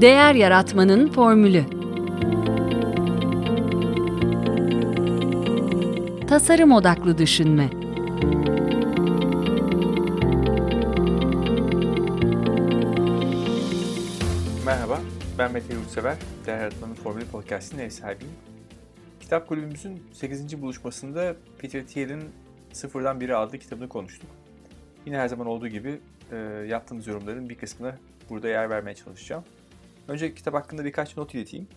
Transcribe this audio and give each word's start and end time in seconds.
Değer 0.00 0.34
Yaratmanın 0.34 1.12
Formülü 1.12 1.64
Tasarım 6.28 6.72
Odaklı 6.72 7.18
Düşünme 7.18 7.70
Merhaba, 14.66 15.00
ben 15.38 15.52
Mete 15.52 15.74
Yurtsever. 15.74 16.16
Değer 16.46 16.58
Yaratmanın 16.58 16.94
Formülü 16.94 17.24
Podcast'ın 17.24 17.78
ev 17.78 17.90
sahibiyim. 17.90 18.34
Kitap 19.20 19.48
kulübümüzün 19.48 20.02
8. 20.12 20.62
buluşmasında 20.62 21.36
Peter 21.58 21.86
Thiel'in 21.86 22.24
Sıfırdan 22.72 23.20
Biri 23.20 23.36
adlı 23.36 23.58
kitabını 23.58 23.88
konuştuk. 23.88 24.30
Yine 25.06 25.18
her 25.18 25.28
zaman 25.28 25.46
olduğu 25.46 25.68
gibi 25.68 26.00
e, 26.32 26.36
yaptığımız 26.68 27.06
yorumların 27.06 27.48
bir 27.48 27.54
kısmına 27.54 27.96
burada 28.30 28.48
yer 28.48 28.70
vermeye 28.70 28.94
çalışacağım. 28.94 29.44
Önce 30.08 30.34
kitap 30.34 30.54
hakkında 30.54 30.84
birkaç 30.84 31.16
not 31.16 31.34
ileteyim. 31.34 31.68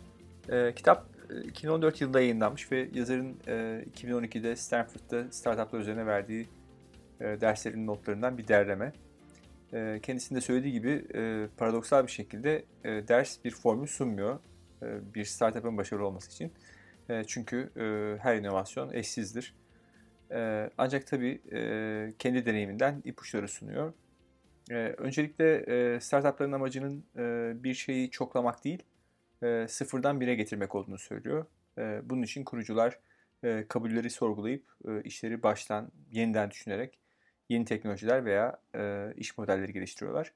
E, 0.50 0.74
kitap 0.76 1.06
2014 1.46 2.02
yılında 2.02 2.22
yayınlanmış 2.22 2.72
ve 2.72 2.90
yazarın 2.94 3.38
e, 3.48 3.86
2012'de 3.98 4.56
Stanford'da 4.56 5.32
startuplar 5.32 5.80
üzerine 5.80 6.06
verdiği 6.06 6.48
e, 7.20 7.26
derslerin 7.42 7.88
notlarından 7.88 8.38
bir 8.38 8.48
derleme. 8.48 8.94
E, 9.74 10.00
kendisinde 10.04 10.42
söylediği 10.42 10.74
gibi 10.74 11.06
e, 11.16 11.48
paradoksal 11.58 12.08
bir 12.08 12.12
şekilde 12.12 12.66
e, 12.84 13.08
ders 13.08 13.38
bir 13.46 13.52
formül 13.52 13.88
sunmuyor 13.88 14.40
e, 14.84 15.14
bir 15.16 15.26
startup'ın 15.26 15.78
başarılı 15.78 16.06
olması 16.06 16.32
için. 16.32 16.52
E, 17.10 17.24
çünkü 17.28 17.70
e, 17.78 18.18
her 18.24 18.36
inovasyon 18.36 18.94
eşsizdir. 18.94 19.56
E, 20.32 20.70
ancak 20.78 21.08
tabii 21.08 21.42
e, 21.52 22.14
kendi 22.20 22.46
deneyiminden 22.46 23.02
ipuçları 23.06 23.48
sunuyor. 23.48 23.94
E, 24.70 24.76
öncelikle 24.76 25.56
e, 25.56 26.00
startupların 26.00 26.52
amacının 26.52 27.06
e, 27.18 27.54
bir 27.64 27.74
şeyi 27.74 28.12
çoklamak 28.12 28.64
değil, 28.64 28.84
e, 29.44 29.66
sıfırdan 29.70 30.22
bire 30.22 30.36
getirmek 30.36 30.76
olduğunu 30.76 30.98
söylüyor. 30.98 31.46
E, 31.78 32.02
bunun 32.04 32.22
için 32.22 32.44
kurucular 32.44 33.00
e, 33.44 33.66
kabulleri 33.68 34.10
sorgulayıp 34.10 34.64
e, 34.88 35.02
işleri 35.04 35.44
baştan 35.44 35.92
yeniden 36.12 36.52
düşünerek 36.52 37.00
yeni 37.50 37.66
teknolojiler 37.66 38.26
veya 38.26 38.60
e, 38.76 39.14
iş 39.18 39.38
modelleri 39.38 39.74
geliştiriyorlar. 39.74 40.34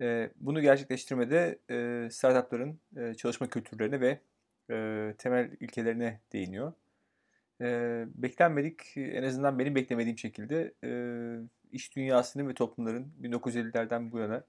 E, 0.00 0.30
bunu 0.36 0.60
gerçekleştirmede 0.60 1.58
e, 1.70 2.08
startupların 2.10 2.80
e, 2.96 3.14
çalışma 3.14 3.48
kültürlerine 3.48 4.00
ve 4.00 4.20
e, 4.70 5.14
temel 5.18 5.50
ilkelerine 5.60 6.20
değiniyor. 6.32 6.72
E, 7.60 8.04
beklenmedik, 8.14 8.96
en 8.96 9.22
azından 9.22 9.58
benim 9.58 9.74
beklemediğim 9.74 10.18
şekilde 10.18 10.74
e, 10.84 10.90
iş 11.72 11.96
dünyasının 11.96 12.48
ve 12.48 12.54
toplumların 12.54 13.12
1950'lerden 13.22 14.12
bu 14.12 14.18
yana 14.18 14.44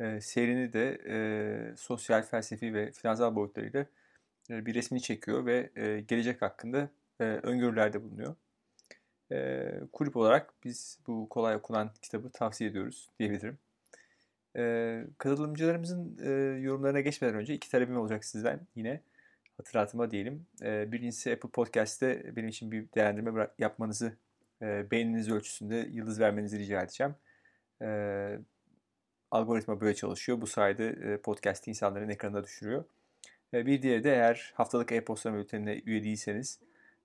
e, 0.00 0.20
seyrini 0.20 0.72
de 0.72 0.98
e, 1.08 1.76
sosyal, 1.76 2.22
felsefi 2.22 2.74
ve 2.74 2.92
finansal 2.92 3.36
boyutlarıyla 3.36 3.86
e, 4.50 4.66
bir 4.66 4.74
resmini 4.74 5.02
çekiyor 5.02 5.46
ve 5.46 5.70
e, 5.76 6.00
gelecek 6.00 6.42
hakkında 6.42 6.88
e, 7.20 7.24
öngörülerde 7.24 8.02
bulunuyor. 8.02 8.34
E, 9.32 9.70
kulüp 9.92 10.16
olarak 10.16 10.54
biz 10.64 10.98
bu 11.06 11.28
kolay 11.28 11.56
okunan 11.56 11.90
kitabı 12.02 12.30
tavsiye 12.30 12.70
ediyoruz 12.70 13.10
diyebilirim. 13.18 13.58
E, 14.56 15.04
katılımcılarımızın 15.18 16.18
e, 16.22 16.30
yorumlarına 16.60 17.00
geçmeden 17.00 17.34
önce 17.34 17.54
iki 17.54 17.70
talebim 17.70 17.96
olacak 17.96 18.24
sizden 18.24 18.60
yine 18.74 19.00
hatırlatıma 19.56 20.10
diyelim. 20.10 20.46
E, 20.62 20.92
birincisi 20.92 21.32
Apple 21.32 21.48
Podcast'te 21.48 22.36
benim 22.36 22.48
için 22.48 22.72
bir 22.72 22.92
değerlendirme 22.94 23.48
yapmanızı, 23.58 24.16
e, 24.62 24.90
beğeniniz 24.90 25.30
ölçüsünde 25.30 25.88
yıldız 25.92 26.20
vermenizi 26.20 26.58
rica 26.58 26.82
edeceğim. 26.82 27.14
E, 27.82 28.38
algoritma 29.30 29.80
böyle 29.80 29.94
çalışıyor. 29.94 30.40
Bu 30.40 30.46
sayede 30.46 30.88
e, 30.88 31.16
podcast'i 31.16 31.70
insanların 31.70 32.08
ekranına 32.08 32.44
düşürüyor. 32.44 32.84
E, 33.54 33.66
bir 33.66 33.82
diğeri 33.82 34.04
de 34.04 34.12
eğer 34.12 34.52
haftalık 34.54 34.92
e-posta 34.92 35.34
bültenine 35.34 35.82
üye 35.86 36.04
değilseniz 36.04 36.58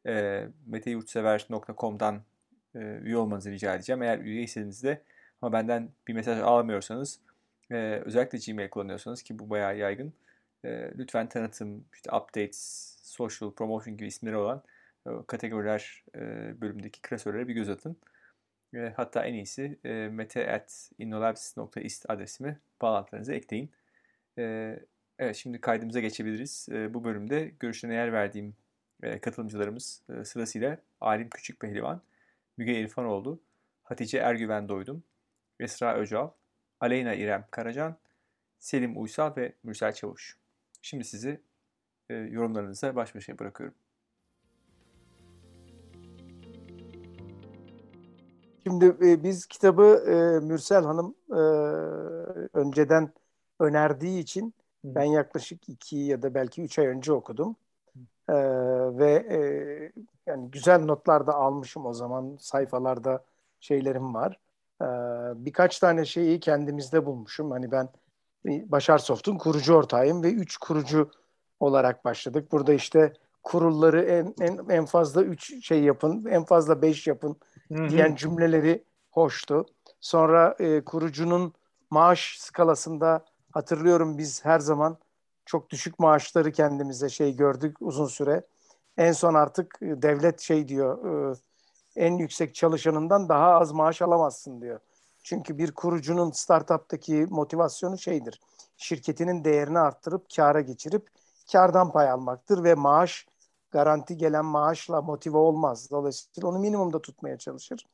e, 0.07 0.47
meteyurtsever.com'dan 0.65 2.21
e, 2.75 2.79
üye 2.79 3.17
olmanızı 3.17 3.51
rica 3.51 3.75
edeceğim. 3.75 4.01
Eğer 4.01 4.19
üyeyseniz 4.19 4.83
de 4.83 5.01
ama 5.41 5.53
benden 5.53 5.89
bir 6.07 6.13
mesaj 6.13 6.39
alamıyorsanız 6.39 7.19
e, 7.71 7.75
özellikle 8.05 8.37
Gmail 8.37 8.69
kullanıyorsanız 8.69 9.23
ki 9.23 9.39
bu 9.39 9.49
bayağı 9.49 9.77
yaygın 9.77 10.13
e, 10.65 10.91
lütfen 10.97 11.29
tanıtım, 11.29 11.85
işte 11.93 12.11
updates, 12.15 12.97
social 13.03 13.51
promotion 13.51 13.97
gibi 13.97 14.07
isimleri 14.07 14.37
olan 14.37 14.63
kategoriler 15.27 16.03
e, 16.15 16.21
bölümündeki 16.61 17.01
klasörlere 17.01 17.47
bir 17.47 17.53
göz 17.53 17.69
atın. 17.69 17.97
E, 18.73 18.93
hatta 18.95 19.25
en 19.25 19.33
iyisi 19.33 19.79
e, 19.83 19.89
mete.innolabs.ist 19.89 22.09
adresimi 22.09 22.59
bağlantılarınıza 22.81 23.33
ekleyin. 23.33 23.71
Evet 25.19 25.35
şimdi 25.35 25.61
kaydımıza 25.61 25.99
geçebiliriz. 25.99 26.67
Bu 26.71 27.03
bölümde 27.03 27.51
görüşlerine 27.59 27.95
yer 27.95 28.13
verdiğim 28.13 28.55
katılımcılarımız 29.21 30.03
sırasıyla 30.23 30.77
Alim 31.01 31.29
Küçük 31.29 31.59
Pehlivan, 31.59 32.01
Müge 32.57 32.79
İrfanoğlu, 32.79 33.39
Hatice 33.83 34.17
Ergüven 34.17 34.69
Doydum, 34.69 35.03
Esra 35.59 35.97
Öcal, 35.97 36.29
Aleyna 36.79 37.13
İrem 37.13 37.45
Karacan, 37.51 37.97
Selim 38.59 39.01
Uysal 39.01 39.35
ve 39.35 39.53
Mürsel 39.63 39.93
Çavuş. 39.93 40.37
Şimdi 40.81 41.03
sizi 41.03 41.41
yorumlarınıza 42.09 42.95
baş 42.95 43.15
başa 43.15 43.39
bırakıyorum. 43.39 43.75
Şimdi 48.67 48.85
e, 48.85 49.23
biz 49.23 49.45
kitabı 49.45 50.03
e, 50.07 50.45
Mürsel 50.45 50.83
Hanım 50.83 51.15
e, 51.31 51.41
önceden 52.53 53.11
önerdiği 53.59 54.19
için 54.19 54.53
ben 54.83 55.03
yaklaşık 55.03 55.69
iki 55.69 55.97
ya 55.97 56.21
da 56.21 56.33
belki 56.33 56.61
üç 56.61 56.79
ay 56.79 56.87
önce 56.87 57.13
okudum. 57.13 57.55
E, 58.29 58.35
ve 58.97 59.11
e, 59.11 59.39
yani 60.25 60.51
güzel 60.51 60.85
notlar 60.85 61.27
da 61.27 61.33
almışım 61.33 61.85
o 61.85 61.93
zaman 61.93 62.37
sayfalarda 62.39 63.23
şeylerim 63.59 64.13
var. 64.13 64.39
E, 64.81 64.85
birkaç 65.45 65.79
tane 65.79 66.05
şeyi 66.05 66.39
kendimizde 66.39 67.05
bulmuşum. 67.05 67.51
Hani 67.51 67.71
ben 67.71 67.89
Başar 68.45 68.97
Soft'un 68.97 69.37
kurucu 69.37 69.73
ortağıyım 69.73 70.23
ve 70.23 70.31
üç 70.33 70.57
kurucu 70.57 71.11
olarak 71.59 72.05
başladık. 72.05 72.51
Burada 72.51 72.73
işte 72.73 73.13
kurulları 73.43 74.01
en 74.01 74.35
en, 74.41 74.69
en 74.69 74.85
fazla 74.85 75.23
üç 75.23 75.65
şey 75.65 75.83
yapın, 75.83 76.25
en 76.29 76.43
fazla 76.45 76.81
beş 76.81 77.07
yapın 77.07 77.37
Hı-hı. 77.73 77.89
diyen 77.89 78.15
cümleleri 78.15 78.83
hoştu. 79.11 79.65
Sonra 80.01 80.55
e, 80.59 80.83
kurucunun 80.83 81.53
maaş 81.89 82.37
skalasında 82.39 83.25
hatırlıyorum 83.51 84.17
biz 84.17 84.45
her 84.45 84.59
zaman 84.59 84.97
çok 85.45 85.69
düşük 85.69 85.99
maaşları 85.99 86.51
kendimize 86.51 87.09
şey 87.09 87.35
gördük 87.35 87.77
uzun 87.79 88.07
süre. 88.07 88.41
En 88.97 89.11
son 89.11 89.33
artık 89.33 89.79
e, 89.81 90.01
devlet 90.01 90.39
şey 90.39 90.67
diyor, 90.67 91.31
e, 91.31 91.35
en 91.95 92.17
yüksek 92.17 92.55
çalışanından 92.55 93.29
daha 93.29 93.51
az 93.51 93.71
maaş 93.71 94.01
alamazsın 94.01 94.61
diyor. 94.61 94.79
Çünkü 95.23 95.57
bir 95.57 95.71
kurucunun 95.71 96.31
startup'taki 96.31 97.27
motivasyonu 97.29 97.97
şeydir. 97.97 98.41
Şirketinin 98.77 99.43
değerini 99.43 99.79
arttırıp 99.79 100.25
kâra 100.35 100.61
geçirip 100.61 101.07
kardan 101.51 101.91
pay 101.91 102.11
almaktır 102.11 102.63
ve 102.63 102.75
maaş 102.75 103.26
garanti 103.71 104.17
gelen 104.17 104.45
maaşla 104.45 105.01
motive 105.01 105.37
olmaz. 105.37 105.91
Dolayısıyla 105.91 106.49
onu 106.49 106.59
minimumda 106.59 107.01
tutmaya 107.01 107.37
çalışır. 107.37 107.85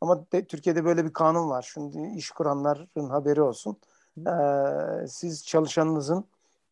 Ama 0.00 0.24
de, 0.32 0.44
Türkiye'de 0.44 0.84
böyle 0.84 1.04
bir 1.04 1.12
kanun 1.12 1.50
var. 1.50 1.70
Şimdi 1.72 2.18
iş 2.18 2.30
kuranların 2.30 3.08
haberi 3.08 3.42
olsun. 3.42 3.76
Ee, 4.26 5.06
siz 5.08 5.46
çalışanınızın 5.46 6.24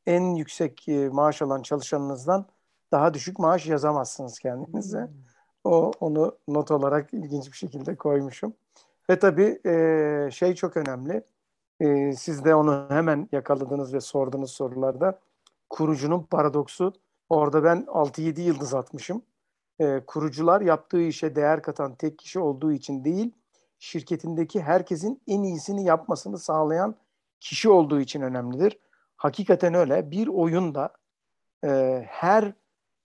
en 0.07 0.35
yüksek 0.35 0.89
e, 0.89 1.09
maaş 1.09 1.43
alan 1.43 1.63
çalışanınızdan 1.63 2.47
daha 2.93 3.15
düşük 3.15 3.39
maaş 3.39 3.67
yazamazsınız 3.67 4.39
kendinize. 4.39 5.01
Hmm. 5.01 5.11
O 5.65 5.93
onu 6.01 6.39
not 6.49 6.71
olarak 6.71 7.15
ilginç 7.15 7.53
bir 7.53 7.57
şekilde 7.57 7.97
koymuşum. 7.97 8.55
Ve 9.11 9.19
tabii 9.19 9.61
e, 9.67 10.31
şey 10.33 10.55
çok 10.55 10.77
önemli. 10.77 11.23
E, 11.81 12.13
siz 12.13 12.45
de 12.45 12.55
onu 12.55 12.87
hemen 12.89 13.29
yakaladınız 13.33 13.95
ve 13.95 14.01
sordunuz 14.01 14.51
sorularda. 14.51 15.21
Kurucunun 15.71 16.23
paradoksu. 16.23 16.93
Orada 17.29 17.65
ben 17.65 17.85
6-7 17.89 18.41
yıldız 18.41 18.75
atmışım. 18.75 19.23
E, 19.81 20.01
kurucular 20.07 20.61
yaptığı 20.61 21.03
işe 21.03 21.37
değer 21.37 21.63
katan 21.63 21.95
tek 21.95 22.19
kişi 22.19 22.41
olduğu 22.41 22.73
için 22.73 23.05
değil, 23.05 23.33
şirketindeki 23.79 24.63
herkesin 24.63 25.23
en 25.27 25.43
iyisini 25.43 25.85
yapmasını 25.85 26.39
sağlayan 26.39 26.97
kişi 27.41 27.69
olduğu 27.69 28.01
için 28.01 28.21
önemlidir. 28.21 28.79
Hakikaten 29.17 29.75
öyle. 29.75 30.11
Bir 30.11 30.29
oyunda 30.29 30.93
e, 31.65 32.03
her 32.09 32.53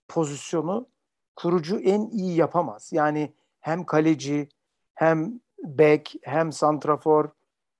pozisyonu 0.08 0.88
kurucu 1.36 1.80
en 1.80 2.06
iyi 2.10 2.36
yapamaz. 2.36 2.90
Yani 2.92 3.34
hem 3.60 3.84
kaleci, 3.84 4.48
hem 4.94 5.40
back, 5.62 6.10
hem 6.22 6.52
santrafor, 6.52 7.28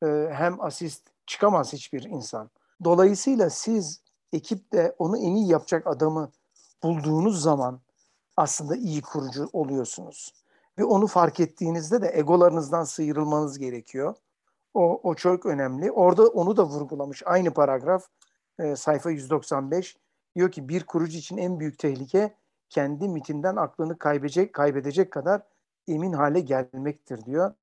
e, 0.02 0.06
hem 0.32 0.60
asist 0.60 1.08
çıkamaz 1.26 1.72
hiçbir 1.72 2.02
insan. 2.02 2.50
Dolayısıyla 2.84 3.50
siz 3.50 4.02
ekipte 4.32 4.94
onu 4.98 5.18
en 5.18 5.34
iyi 5.34 5.48
yapacak 5.48 5.86
adamı 5.86 6.30
bulduğunuz 6.82 7.42
zaman 7.42 7.80
aslında 8.36 8.76
iyi 8.76 9.02
kurucu 9.02 9.48
oluyorsunuz. 9.52 10.34
Ve 10.78 10.84
onu 10.84 11.06
fark 11.06 11.40
ettiğinizde 11.40 12.02
de 12.02 12.10
egolarınızdan 12.14 12.84
sıyrılmanız 12.84 13.58
gerekiyor. 13.58 14.14
O, 14.74 15.00
o 15.02 15.14
çok 15.14 15.46
önemli. 15.46 15.92
Orada 15.92 16.26
onu 16.26 16.56
da 16.56 16.64
vurgulamış 16.64 17.22
aynı 17.26 17.50
paragraf. 17.50 18.06
e, 18.58 18.76
sayfa 18.76 19.10
195 19.10 19.96
diyor 20.36 20.50
ki 20.52 20.68
bir 20.68 20.84
kurucu 20.86 21.18
için 21.18 21.36
en 21.36 21.60
büyük 21.60 21.78
tehlike 21.78 22.34
kendi 22.68 23.08
mitinden 23.08 23.56
aklını 23.56 23.98
kaybedecek 23.98 24.52
kaybedecek 24.52 25.10
kadar 25.10 25.42
emin 25.88 26.12
hale 26.12 26.40
gelmektir 26.40 27.24
diyor. 27.24 27.54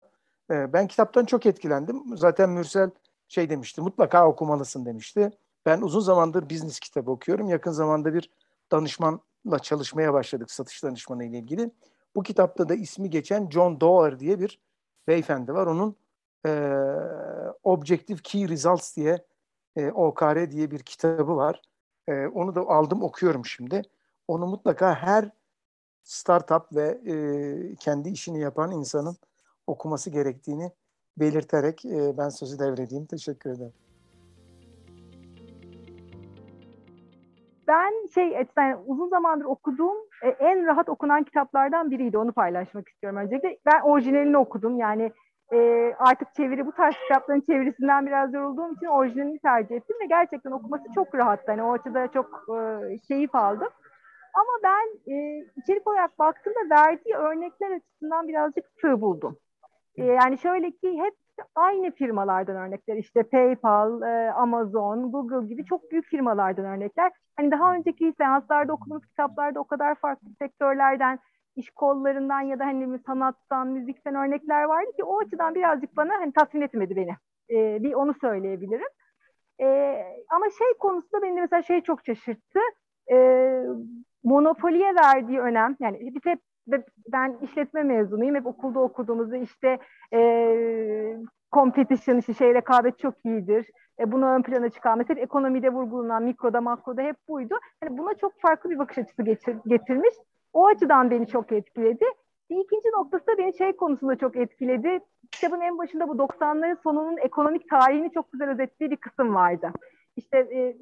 E, 0.51 0.73
ben 0.73 0.87
kitaptan 0.87 1.25
çok 1.25 1.45
etkilendim. 1.45 2.17
Zaten 2.17 2.49
Mürsel 2.49 2.89
şey 3.27 3.49
demişti 3.49 3.81
mutlaka 3.81 4.27
okumalısın 4.27 4.85
demişti. 4.85 5.31
Ben 5.65 5.81
uzun 5.81 5.99
zamandır 5.99 6.49
business 6.49 6.79
kitabı 6.79 7.11
okuyorum. 7.11 7.49
Yakın 7.49 7.71
zamanda 7.71 8.13
bir 8.13 8.29
danışmanla 8.71 9.59
çalışmaya 9.61 10.13
başladık 10.13 10.51
satış 10.51 10.83
danışmanı 10.83 11.25
ile 11.25 11.37
ilgili. 11.37 11.71
Bu 12.15 12.23
kitapta 12.23 12.69
da 12.69 12.75
ismi 12.75 13.09
geçen 13.09 13.49
John 13.49 13.81
Doerr 13.81 14.19
diye 14.19 14.39
bir 14.39 14.59
beyefendi 15.07 15.53
var. 15.53 15.67
Onun 15.67 15.95
e, 16.45 16.51
Objective 17.63 18.17
Key 18.23 18.49
Results 18.49 18.95
diye 18.95 19.25
e, 19.75 19.91
OKR 19.91 20.51
diye 20.51 20.71
bir 20.71 20.79
kitabı 20.79 21.35
var. 21.35 21.61
E, 22.07 22.27
onu 22.27 22.55
da 22.55 22.61
aldım 22.61 23.03
okuyorum 23.03 23.45
şimdi. 23.45 23.81
Onu 24.27 24.47
mutlaka 24.47 24.95
her 24.95 25.29
startup 26.03 26.75
ve 26.75 27.01
e, 27.05 27.75
kendi 27.75 28.09
işini 28.09 28.39
yapan 28.39 28.71
insanın 28.71 29.17
okuması 29.67 30.09
gerektiğini 30.09 30.71
belirterek 31.17 31.85
e, 31.85 32.17
ben 32.17 32.29
sözü 32.29 32.59
devredeyim. 32.59 33.05
Teşekkür 33.05 33.49
ederim. 33.49 33.73
Şey 38.19 38.47
yani 38.57 38.75
uzun 38.85 39.09
zamandır 39.09 39.45
okuduğum 39.45 39.97
e, 40.23 40.27
en 40.29 40.65
rahat 40.65 40.89
okunan 40.89 41.23
kitaplardan 41.23 41.91
biriydi. 41.91 42.17
Onu 42.17 42.31
paylaşmak 42.31 42.89
istiyorum 42.89 43.19
öncelikle. 43.19 43.57
Ben 43.65 43.81
orijinalini 43.81 44.37
okudum. 44.37 44.77
Yani 44.77 45.11
e, 45.53 45.57
artık 45.99 46.33
çeviri 46.33 46.65
bu 46.65 46.71
tarz 46.71 46.95
kitapların 47.07 47.41
çevirisinden 47.41 48.05
biraz 48.07 48.33
yorulduğum 48.33 48.73
için 48.73 48.85
orijinalini 48.85 49.39
tercih 49.39 49.75
ettim 49.75 49.97
ve 50.01 50.05
gerçekten 50.05 50.51
okuması 50.51 50.83
çok 50.95 51.15
rahattı. 51.15 51.51
Hani 51.51 51.63
o 51.63 51.73
açıda 51.73 52.07
çok 52.07 52.45
e, 52.55 52.97
keyif 53.07 53.35
aldım. 53.35 53.69
Ama 54.33 54.51
ben 54.63 55.13
e, 55.13 55.45
içerik 55.55 55.87
olarak 55.87 56.19
baktığımda 56.19 56.75
verdiği 56.75 57.15
örnekler 57.15 57.71
açısından 57.71 58.27
birazcık 58.27 58.65
sığ 58.81 59.01
buldum. 59.01 59.37
E, 59.95 60.03
yani 60.05 60.37
şöyle 60.37 60.71
ki 60.71 60.99
hep 61.01 61.13
aynı 61.55 61.91
firmalardan 61.91 62.55
örnekler 62.55 62.97
işte 62.97 63.23
PayPal, 63.23 64.01
e, 64.01 64.31
Amazon, 64.31 65.11
Google 65.11 65.47
gibi 65.47 65.65
çok 65.65 65.91
büyük 65.91 66.05
firmalardan 66.05 66.65
örnekler. 66.65 67.11
Hani 67.37 67.51
daha 67.51 67.73
önceki 67.73 68.13
seanslarda 68.17 68.73
okuduğumuz 68.73 69.05
kitaplarda 69.05 69.59
o 69.59 69.63
kadar 69.63 69.95
farklı 69.95 70.27
sektörlerden, 70.39 71.19
iş 71.55 71.69
kollarından 71.69 72.41
ya 72.41 72.59
da 72.59 72.65
hani 72.65 72.99
sanattan, 72.99 73.67
müzikten 73.67 74.15
örnekler 74.15 74.63
vardı 74.63 74.91
ki 74.95 75.03
o 75.03 75.19
açıdan 75.19 75.55
birazcık 75.55 75.97
bana 75.97 76.13
hani 76.13 76.33
tatmin 76.33 76.61
etmedi 76.61 76.95
beni. 76.95 77.15
E, 77.49 77.83
bir 77.83 77.93
onu 77.93 78.13
söyleyebilirim. 78.21 78.89
E, 79.61 79.67
ama 80.29 80.45
şey 80.49 80.77
konusunda 80.79 81.21
beni 81.21 81.35
de 81.35 81.41
mesela 81.41 81.61
şey 81.61 81.81
çok 81.81 82.05
şaşırttı. 82.05 82.59
E, 83.11 83.15
monopoliye 84.23 84.95
verdiği 84.95 85.39
önem 85.39 85.75
yani 85.79 85.99
biz 86.15 86.25
hep 86.25 86.39
ben 87.07 87.37
işletme 87.41 87.83
mezunuyum. 87.83 88.35
Hep 88.35 88.47
okulda 88.47 88.79
okuduğumuzda 88.79 89.37
işte 89.37 89.79
e, 90.13 90.19
competition, 91.51 92.17
işte 92.17 92.33
şey 92.33 92.53
rekabet 92.53 92.99
çok 92.99 93.13
iyidir. 93.25 93.65
E, 93.99 94.11
bunu 94.11 94.25
ön 94.25 94.41
plana 94.41 94.69
çıkan 94.69 94.97
mesela 94.97 95.21
ekonomide 95.21 95.69
vurgulanan 95.69 96.23
mikroda 96.23 96.61
makroda 96.61 97.01
hep 97.01 97.15
buydu. 97.27 97.59
Yani 97.83 97.97
buna 97.97 98.13
çok 98.13 98.41
farklı 98.41 98.69
bir 98.69 98.79
bakış 98.79 98.97
açısı 98.97 99.23
getir, 99.23 99.55
getirmiş. 99.67 100.13
O 100.53 100.67
açıdan 100.67 101.11
beni 101.11 101.27
çok 101.27 101.51
etkiledi. 101.51 102.05
Bir 102.49 102.57
ikinci 102.57 102.87
noktası 102.97 103.27
da 103.27 103.37
beni 103.37 103.57
şey 103.57 103.75
konusunda 103.75 104.15
çok 104.15 104.35
etkiledi. 104.35 104.99
Kitabın 105.31 105.61
en 105.61 105.77
başında 105.77 106.07
bu 106.07 106.13
90'ların 106.13 106.77
sonunun 106.83 107.17
ekonomik 107.17 107.69
tarihini 107.69 108.11
çok 108.11 108.31
güzel 108.31 108.49
özetlediği 108.49 108.91
bir 108.91 108.97
kısım 108.97 109.35
vardı. 109.35 109.71
İşte 110.15 110.37
e, 110.37 110.77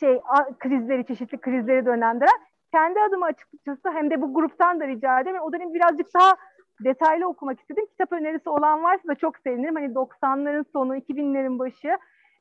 şey 0.00 0.20
krizleri, 0.58 1.06
çeşitli 1.06 1.38
krizleri 1.38 1.86
dönemdiren 1.86 2.38
kendi 2.74 3.00
adıma 3.00 3.26
açıkçası 3.26 3.90
hem 3.90 4.10
de 4.10 4.22
bu 4.22 4.34
gruptan 4.34 4.80
da 4.80 4.86
rica 4.86 5.20
ederim. 5.20 5.40
O 5.42 5.52
dönem 5.52 5.74
birazcık 5.74 6.14
daha 6.14 6.36
detaylı 6.84 7.28
okumak 7.28 7.60
istedim. 7.60 7.86
Kitap 7.86 8.12
önerisi 8.12 8.48
olan 8.48 8.82
varsa 8.82 9.08
da 9.08 9.14
çok 9.14 9.38
sevinirim. 9.38 9.74
Hani 9.74 9.94
90'ların 9.94 10.64
sonu, 10.72 10.96
2000'lerin 10.96 11.58
başı 11.58 11.96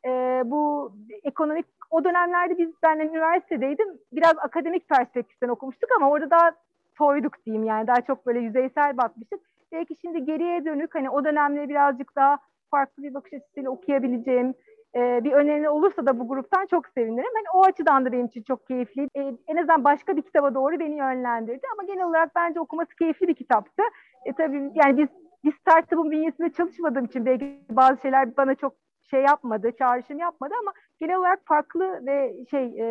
e, 0.06 0.42
bu 0.46 0.94
ekonomik 1.24 1.66
o 1.92 2.04
dönemlerde 2.04 2.58
biz 2.58 2.70
ben 2.84 3.00
üniversitedeydim. 3.00 3.88
Biraz 4.12 4.34
akademik 4.38 4.90
perspektiften 4.90 5.50
okumuştuk 5.50 5.90
ama 5.98 6.10
orada 6.10 6.30
daha 6.30 6.52
toyduk 6.98 7.46
diyeyim 7.46 7.64
yani 7.64 7.88
daha 7.88 8.02
çok 8.02 8.26
böyle 8.26 8.40
yüzeysel 8.40 8.98
bakmıştık. 8.98 9.40
Belki 9.72 9.96
şimdi 10.02 10.26
geriye 10.26 10.66
dönük 10.66 10.96
hani 10.96 11.10
o 11.10 11.26
dönemleri 11.26 11.70
birazcık 11.70 12.16
daha 12.16 12.38
farklı 12.72 13.04
bir 13.04 13.14
bakış 13.14 13.34
açısıyla 13.34 13.70
okuyabileceğim 13.70 14.54
e, 14.96 15.24
bir 15.24 15.32
öneri 15.32 15.70
olursa 15.70 16.06
da 16.06 16.20
bu 16.20 16.28
gruptan 16.28 16.66
çok 16.66 16.88
sevinirim. 16.88 17.32
Hani 17.36 17.46
o 17.54 17.66
açıdan 17.66 18.06
da 18.06 18.12
benim 18.12 18.26
için 18.26 18.44
çok 18.44 18.68
keyifli. 18.68 19.08
E, 19.16 19.22
en 19.48 19.56
azından 19.56 19.84
başka 19.84 20.18
bir 20.18 20.22
kitaba 20.22 20.56
doğru 20.56 20.80
beni 20.80 20.98
yönlendirdi 20.98 21.68
ama 21.74 21.84
genel 21.84 22.06
olarak 22.06 22.36
bence 22.36 22.60
okuması 22.60 22.96
keyifli 22.96 23.28
bir 23.28 23.36
kitaptı. 23.36 23.84
E 24.26 24.34
tabii 24.34 24.72
yani 24.76 24.98
biz 24.98 25.08
bir 25.44 25.52
startup'ın 25.52 26.12
bünyesinde 26.12 26.52
çalışmadığım 26.52 27.06
için 27.06 27.26
belki 27.26 27.60
bazı 27.70 28.02
şeyler 28.02 28.38
bana 28.38 28.56
çok 28.56 28.74
şey 29.12 29.22
yapmadı, 29.22 29.72
çağrışım 29.80 30.20
yapmadı 30.20 30.54
ama 30.62 30.74
genel 31.00 31.16
olarak 31.16 31.40
farklı 31.46 32.06
ve 32.06 32.34
şey 32.52 32.66
e, 32.66 32.88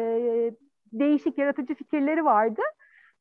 değişik 0.93 1.39
yaratıcı 1.39 1.75
fikirleri 1.75 2.25
vardı. 2.25 2.63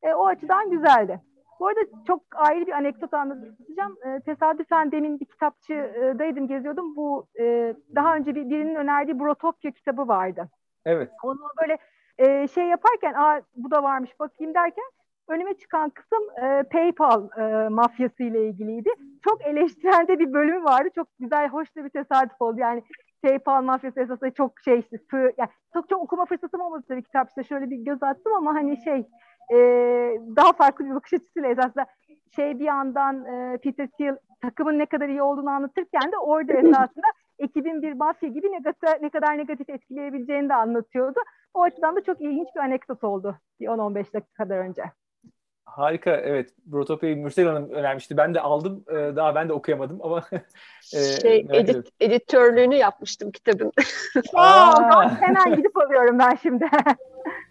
E, 0.04 0.14
o 0.14 0.28
açıdan 0.28 0.70
güzeldi. 0.70 1.22
Bu 1.62 1.68
arada 1.68 1.82
çok 2.08 2.24
ayrı 2.36 2.68
bir 2.68 2.72
anekdot 2.72 3.14
anlatacağım. 3.14 3.98
E, 4.06 4.20
tesadüfen 4.20 4.92
demin 4.92 5.20
bir 5.20 5.26
kitapçıdaydım, 5.26 6.48
geziyordum. 6.48 6.96
Bu 6.96 7.28
e, 7.40 7.76
daha 7.96 8.16
önce 8.16 8.36
bir, 8.36 8.50
birinin 8.50 8.76
önerdiği 8.76 9.20
Brotopya 9.20 9.72
kitabı 9.72 10.08
vardı. 10.08 10.50
Evet. 10.86 11.10
Onu 11.24 11.40
böyle 11.62 11.78
e, 12.18 12.48
şey 12.48 12.66
yaparken, 12.66 13.14
Aa, 13.14 13.42
bu 13.56 13.72
da 13.72 13.84
varmış 13.84 14.20
bakayım 14.20 14.54
derken 14.54 14.86
önüme 15.28 15.54
çıkan 15.54 15.90
kısım 15.90 16.44
e, 16.44 16.64
PayPal 16.64 17.28
e, 17.38 17.70
mafyası 17.70 18.24
ile 18.24 18.48
ilgiliydi. 18.48 18.90
Çok 19.24 19.42
eleştirel 19.46 20.08
bir 20.08 20.34
bölümü 20.34 20.64
vardı. 20.64 20.90
Çok 20.96 21.08
güzel, 21.20 21.48
hoş 21.48 21.76
da 21.76 21.86
bir 21.86 21.90
tesadüf 21.90 22.42
oldu. 22.42 22.60
Yani 22.60 22.84
PayPal 23.24 23.62
mafyası 23.62 24.02
esasında 24.02 24.32
çok 24.32 24.60
şey 24.60 24.84
yani 25.38 25.50
çok 25.74 25.90
çok 25.90 26.02
okuma 26.02 26.26
fırsatım 26.26 26.62
olmadı 26.62 26.84
tabii 26.88 27.04
kitapçıda 27.04 27.44
şöyle 27.44 27.70
bir 27.70 27.78
göz 27.78 28.04
attım 28.04 28.34
ama 28.36 28.54
hani 28.54 28.84
şey 28.84 29.08
e, 29.52 29.58
daha 30.36 30.54
farklı 30.54 30.86
bir 30.86 30.96
bakış 30.96 31.14
açısıyla 31.14 31.50
esasında 31.50 31.86
şey 32.36 32.60
bir 32.60 32.66
yandan 32.66 33.26
e, 33.26 33.58
Peter 33.58 33.88
Thiel 33.88 34.18
takımın 34.42 34.80
ne 34.80 34.86
kadar 34.86 35.10
iyi 35.10 35.22
olduğunu 35.22 35.50
anlatırken 35.50 36.12
de 36.12 36.18
orada 36.18 36.54
esasında 36.54 37.08
ekibin 37.40 37.82
bir 37.82 37.94
mafya 37.94 38.30
gibi 38.30 38.52
negatif, 38.52 39.02
ne 39.02 39.10
kadar 39.10 39.38
negatif 39.38 39.70
etkileyebileceğini 39.70 40.50
de 40.50 40.54
anlatıyordu. 40.54 41.20
O 41.54 41.64
açıdan 41.64 41.96
da 41.96 42.04
çok 42.04 42.22
ilginç 42.22 42.48
bir 42.56 42.60
anekdot 42.60 43.04
oldu 43.04 43.38
bir 43.60 43.68
10-15 43.68 43.96
dakika 43.96 44.34
kadar 44.34 44.58
önce. 44.58 44.84
Harika 45.66 46.12
evet. 46.12 46.54
Brotopya'yı 46.66 47.18
Mürsel 47.18 47.48
Hanım 47.48 47.70
önermişti. 47.70 48.18
Ben 48.18 48.34
de 48.34 48.42
aldım. 48.42 48.84
Ee, 48.90 48.94
daha 49.16 49.36
ben 49.36 49.50
de 49.50 49.54
okuyamadım 49.54 50.00
ama 50.04 50.24
e, 50.94 50.98
şey, 51.22 51.48
edit, 51.50 51.90
editörlüğünü 52.00 52.76
yapmıştım 52.76 53.32
kitabın. 53.32 53.72
Aa, 54.34 55.22
hemen 55.22 55.56
gidip 55.56 55.78
alıyorum 55.78 56.20
ben 56.20 56.36
şimdi. 56.36 56.66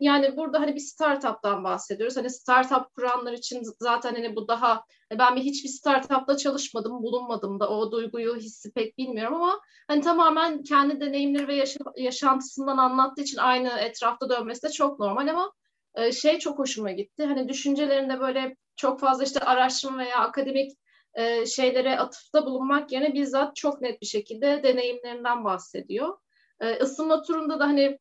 yani 0.00 0.36
burada 0.36 0.60
hani 0.60 0.74
bir 0.74 0.80
startup'tan 0.80 1.64
bahsediyoruz. 1.64 2.16
Hani 2.16 2.30
startup 2.30 2.94
kuranlar 2.96 3.32
için 3.32 3.62
zaten 3.80 4.14
hani 4.14 4.36
bu 4.36 4.48
daha 4.48 4.84
ben 5.18 5.36
bir 5.36 5.40
hiçbir 5.40 5.68
startup'ta 5.68 6.36
çalışmadım, 6.36 7.02
bulunmadım 7.02 7.60
da 7.60 7.68
o 7.68 7.92
duyguyu, 7.92 8.36
hissi 8.36 8.72
pek 8.72 8.98
bilmiyorum 8.98 9.34
ama 9.34 9.60
hani 9.88 10.00
tamamen 10.00 10.62
kendi 10.62 11.00
deneyimleri 11.00 11.48
ve 11.48 11.54
yaşa, 11.54 11.78
yaşantısından 11.96 12.76
anlattığı 12.76 13.22
için 13.22 13.38
aynı 13.38 13.68
etrafta 13.68 14.30
dönmesi 14.30 14.62
de 14.62 14.72
çok 14.72 15.00
normal 15.00 15.28
ama 15.28 15.52
e, 15.94 16.12
şey 16.12 16.38
çok 16.38 16.58
hoşuma 16.58 16.90
gitti. 16.92 17.24
Hani 17.24 17.48
düşüncelerinde 17.48 18.20
böyle 18.20 18.56
çok 18.76 19.00
fazla 19.00 19.24
işte 19.24 19.40
araştırma 19.40 19.98
veya 19.98 20.18
akademik 20.18 20.72
e, 21.14 21.46
şeylere 21.46 21.98
atıfta 21.98 22.46
bulunmak 22.46 22.92
yerine 22.92 23.14
bizzat 23.14 23.56
çok 23.56 23.80
net 23.80 24.00
bir 24.00 24.06
şekilde 24.06 24.62
deneyimlerinden 24.62 25.44
bahsediyor. 25.44 26.18
E, 26.60 26.76
ısınma 26.76 27.22
turunda 27.22 27.60
da 27.60 27.64
hani 27.64 27.98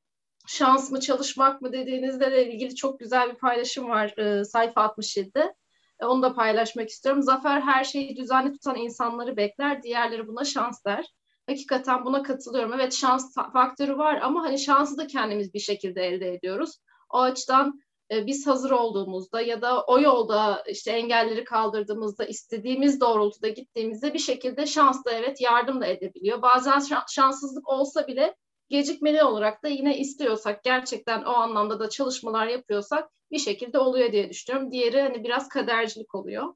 şans 0.49 0.91
mı 0.91 0.99
çalışmak 0.99 1.61
mı 1.61 1.73
dediğinizle 1.73 2.51
ilgili 2.51 2.75
çok 2.75 2.99
güzel 2.99 3.29
bir 3.29 3.35
paylaşım 3.35 3.89
var 3.89 4.17
e, 4.17 4.45
sayfa 4.45 4.81
67'de. 4.81 5.55
E, 5.99 6.05
onu 6.05 6.21
da 6.21 6.33
paylaşmak 6.33 6.89
istiyorum. 6.89 7.23
Zafer 7.23 7.61
her 7.61 7.83
şeyi 7.83 8.17
düzenli 8.17 8.51
tutan 8.51 8.75
insanları 8.75 9.37
bekler, 9.37 9.83
diğerleri 9.83 10.27
buna 10.27 10.45
şans 10.45 10.85
der. 10.85 11.05
Hakikaten 11.47 12.05
buna 12.05 12.23
katılıyorum. 12.23 12.73
Evet 12.73 12.93
şans 12.93 13.35
faktörü 13.53 13.97
var 13.97 14.19
ama 14.21 14.43
hani 14.43 14.59
şansı 14.59 14.97
da 14.97 15.07
kendimiz 15.07 15.53
bir 15.53 15.59
şekilde 15.59 16.01
elde 16.01 16.33
ediyoruz. 16.33 16.77
O 17.09 17.17
açıdan 17.17 17.81
e, 18.11 18.27
biz 18.27 18.47
hazır 18.47 18.71
olduğumuzda 18.71 19.41
ya 19.41 19.61
da 19.61 19.83
o 19.83 19.99
yolda 19.99 20.63
işte 20.69 20.91
engelleri 20.91 21.43
kaldırdığımızda 21.43 22.25
istediğimiz 22.25 23.01
doğrultuda 23.01 23.47
gittiğimizde 23.47 24.13
bir 24.13 24.19
şekilde 24.19 24.65
şans 24.65 25.05
da 25.05 25.11
evet 25.11 25.41
yardım 25.41 25.81
da 25.81 25.85
edebiliyor. 25.85 26.41
Bazen 26.41 26.81
şanssızlık 27.07 27.69
olsa 27.69 28.07
bile 28.07 28.35
gecikmeli 28.69 29.23
olarak 29.23 29.63
da 29.63 29.67
yine 29.67 29.97
istiyorsak 29.97 30.63
gerçekten 30.63 31.23
o 31.23 31.31
anlamda 31.31 31.79
da 31.79 31.89
çalışmalar 31.89 32.47
yapıyorsak 32.47 33.09
bir 33.31 33.39
şekilde 33.39 33.79
oluyor 33.79 34.11
diye 34.11 34.29
düşünüyorum. 34.29 34.71
Diğeri 34.71 35.01
hani 35.01 35.23
biraz 35.23 35.49
kadercilik 35.49 36.15
oluyor. 36.15 36.53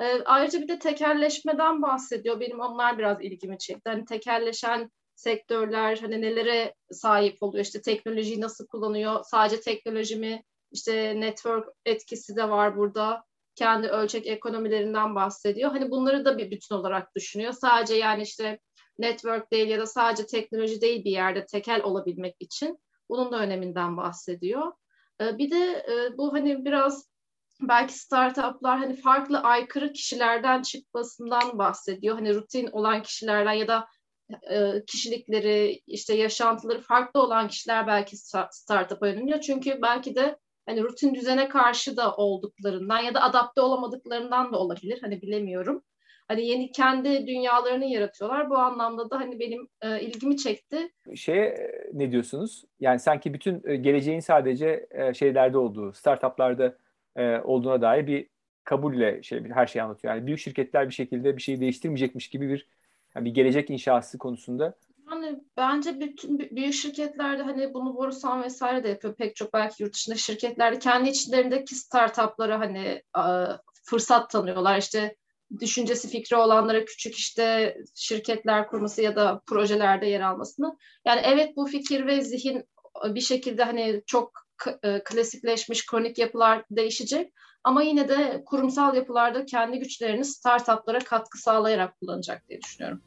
E, 0.00 0.24
ayrıca 0.24 0.60
bir 0.60 0.68
de 0.68 0.78
tekerleşmeden 0.78 1.82
bahsediyor. 1.82 2.40
Benim 2.40 2.60
onlar 2.60 2.98
biraz 2.98 3.22
ilgimi 3.22 3.58
çekti. 3.58 3.90
Hani 3.90 4.04
tekerleşen 4.04 4.90
sektörler 5.14 5.98
hani 5.98 6.22
nelere 6.22 6.74
sahip 6.90 7.42
oluyor? 7.42 7.64
İşte 7.64 7.82
teknolojiyi 7.82 8.40
nasıl 8.40 8.66
kullanıyor? 8.66 9.20
Sadece 9.24 9.60
teknoloji 9.60 10.16
mi? 10.16 10.42
İşte 10.72 11.20
network 11.20 11.68
etkisi 11.84 12.36
de 12.36 12.48
var 12.48 12.76
burada. 12.76 13.24
Kendi 13.54 13.88
ölçek 13.88 14.26
ekonomilerinden 14.26 15.14
bahsediyor. 15.14 15.70
Hani 15.70 15.90
bunları 15.90 16.24
da 16.24 16.38
bir 16.38 16.50
bütün 16.50 16.74
olarak 16.74 17.14
düşünüyor. 17.16 17.52
Sadece 17.52 17.94
yani 17.94 18.22
işte 18.22 18.58
network 18.98 19.52
değil 19.52 19.68
ya 19.68 19.78
da 19.78 19.86
sadece 19.86 20.26
teknoloji 20.26 20.80
değil 20.80 21.04
bir 21.04 21.10
yerde 21.10 21.46
tekel 21.46 21.82
olabilmek 21.82 22.36
için. 22.40 22.78
Bunun 23.08 23.32
da 23.32 23.38
öneminden 23.38 23.96
bahsediyor. 23.96 24.72
Ee, 25.20 25.38
bir 25.38 25.50
de 25.50 25.84
e, 25.88 26.18
bu 26.18 26.32
hani 26.32 26.64
biraz 26.64 27.08
belki 27.60 27.98
startuplar 27.98 28.78
hani 28.78 28.96
farklı 28.96 29.38
aykırı 29.38 29.92
kişilerden 29.92 30.62
çıkmasından 30.62 31.58
bahsediyor. 31.58 32.14
Hani 32.14 32.34
rutin 32.34 32.66
olan 32.66 33.02
kişilerden 33.02 33.52
ya 33.52 33.68
da 33.68 33.88
e, 34.50 34.84
kişilikleri, 34.86 35.82
işte 35.86 36.14
yaşantıları 36.14 36.80
farklı 36.80 37.22
olan 37.22 37.48
kişiler 37.48 37.86
belki 37.86 38.16
startup'a 38.50 39.08
yöneliyor. 39.08 39.40
Çünkü 39.40 39.82
belki 39.82 40.14
de 40.14 40.38
hani 40.66 40.82
rutin 40.82 41.14
düzene 41.14 41.48
karşı 41.48 41.96
da 41.96 42.16
olduklarından 42.16 42.98
ya 42.98 43.14
da 43.14 43.22
adapte 43.22 43.60
olamadıklarından 43.60 44.52
da 44.52 44.58
olabilir. 44.58 44.98
Hani 45.02 45.22
bilemiyorum. 45.22 45.82
Hani 46.28 46.46
yeni 46.46 46.72
kendi 46.72 47.26
dünyalarını 47.26 47.84
yaratıyorlar. 47.84 48.50
Bu 48.50 48.56
anlamda 48.56 49.10
da 49.10 49.20
hani 49.20 49.40
benim 49.40 49.68
e, 49.82 50.00
ilgimi 50.00 50.36
çekti. 50.36 50.88
Şeye 51.14 51.72
ne 51.92 52.12
diyorsunuz? 52.12 52.64
Yani 52.80 52.98
sanki 52.98 53.34
bütün 53.34 53.62
e, 53.66 53.76
geleceğin 53.76 54.20
sadece 54.20 54.86
e, 54.90 55.14
şeylerde 55.14 55.58
olduğu, 55.58 55.92
startuplarda 55.92 56.76
e, 57.16 57.38
olduğuna 57.38 57.82
dair 57.82 58.06
bir 58.06 58.28
kabulle 58.64 59.22
şey 59.22 59.44
her 59.44 59.66
şeyi 59.66 59.82
anlatıyor. 59.82 60.14
Yani 60.14 60.26
büyük 60.26 60.40
şirketler 60.40 60.88
bir 60.88 60.94
şekilde 60.94 61.36
bir 61.36 61.42
şeyi 61.42 61.60
değiştirmeyecekmiş 61.60 62.28
gibi 62.28 62.48
bir 62.48 62.66
yani 63.14 63.24
bir 63.24 63.34
gelecek 63.34 63.70
inşası 63.70 64.18
konusunda. 64.18 64.74
Yani 65.10 65.40
bence 65.56 66.00
bütün 66.00 66.38
büyük 66.38 66.74
şirketlerde 66.74 67.42
hani 67.42 67.74
bunu 67.74 67.96
Borusan 67.96 68.42
vesaire 68.42 68.84
de 68.84 68.88
yapıyor 68.88 69.14
pek 69.14 69.36
çok 69.36 69.52
belki 69.52 69.82
yurt 69.82 69.94
dışında 69.94 70.16
şirketlerde 70.16 70.78
kendi 70.78 71.08
içlerindeki 71.08 71.74
startuplara 71.74 72.60
hani 72.60 73.02
fırsat 73.84 74.30
tanıyorlar. 74.30 74.78
İşte 74.78 75.16
düşüncesi 75.60 76.08
fikri 76.08 76.36
olanlara 76.36 76.84
küçük 76.84 77.14
işte 77.14 77.76
şirketler 77.94 78.68
kurması 78.68 79.02
ya 79.02 79.16
da 79.16 79.40
projelerde 79.46 80.06
yer 80.06 80.20
almasını. 80.20 80.76
Yani 81.06 81.20
evet 81.24 81.56
bu 81.56 81.66
fikir 81.66 82.06
ve 82.06 82.20
zihin 82.20 82.64
bir 83.04 83.20
şekilde 83.20 83.64
hani 83.64 84.02
çok 84.06 84.32
e, 84.82 85.02
klasikleşmiş 85.04 85.86
kronik 85.86 86.18
yapılar 86.18 86.64
değişecek 86.70 87.32
ama 87.64 87.82
yine 87.82 88.08
de 88.08 88.42
kurumsal 88.46 88.96
yapılarda 88.96 89.44
kendi 89.44 89.78
güçlerini 89.78 90.24
startuplara 90.24 90.98
katkı 90.98 91.38
sağlayarak 91.38 92.00
kullanacak 92.00 92.48
diye 92.48 92.60
düşünüyorum. 92.60 93.02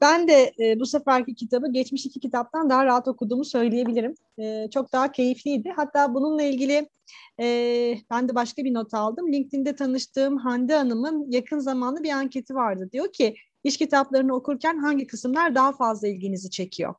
Ben 0.00 0.28
de 0.28 0.52
e, 0.58 0.80
bu 0.80 0.86
seferki 0.86 1.34
kitabı 1.34 1.72
geçmiş 1.72 2.06
iki 2.06 2.20
kitaptan 2.20 2.70
daha 2.70 2.84
rahat 2.84 3.08
okuduğumu 3.08 3.44
söyleyebilirim. 3.44 4.14
E, 4.38 4.68
çok 4.70 4.92
daha 4.92 5.12
keyifliydi. 5.12 5.72
Hatta 5.76 6.14
bununla 6.14 6.42
ilgili 6.42 6.88
e, 7.40 7.46
ben 8.10 8.28
de 8.28 8.34
başka 8.34 8.64
bir 8.64 8.74
not 8.74 8.94
aldım. 8.94 9.32
LinkedIn'de 9.32 9.76
tanıştığım 9.76 10.36
Hande 10.36 10.74
Hanım'ın 10.74 11.30
yakın 11.30 11.58
zamanlı 11.58 12.02
bir 12.02 12.10
anketi 12.10 12.54
vardı. 12.54 12.88
Diyor 12.92 13.12
ki 13.12 13.34
iş 13.64 13.76
kitaplarını 13.76 14.34
okurken 14.34 14.78
hangi 14.78 15.06
kısımlar 15.06 15.54
daha 15.54 15.72
fazla 15.72 16.08
ilginizi 16.08 16.50
çekiyor? 16.50 16.94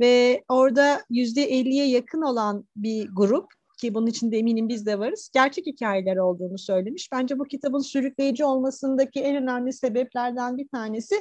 Ve 0.00 0.44
orada 0.48 1.00
yüzde 1.10 1.42
elliye 1.42 1.88
yakın 1.88 2.22
olan 2.22 2.64
bir 2.76 3.08
grup 3.12 3.46
ki 3.78 3.94
bunun 3.94 4.06
içinde 4.06 4.38
eminim 4.38 4.68
biz 4.68 4.86
de 4.86 4.98
varız. 4.98 5.30
Gerçek 5.34 5.66
hikayeler 5.66 6.16
olduğunu 6.16 6.58
söylemiş. 6.58 7.12
Bence 7.12 7.38
bu 7.38 7.44
kitabın 7.44 7.80
sürükleyici 7.80 8.44
olmasındaki 8.44 9.20
en 9.20 9.36
önemli 9.36 9.72
sebeplerden 9.72 10.58
bir 10.58 10.68
tanesi 10.68 11.14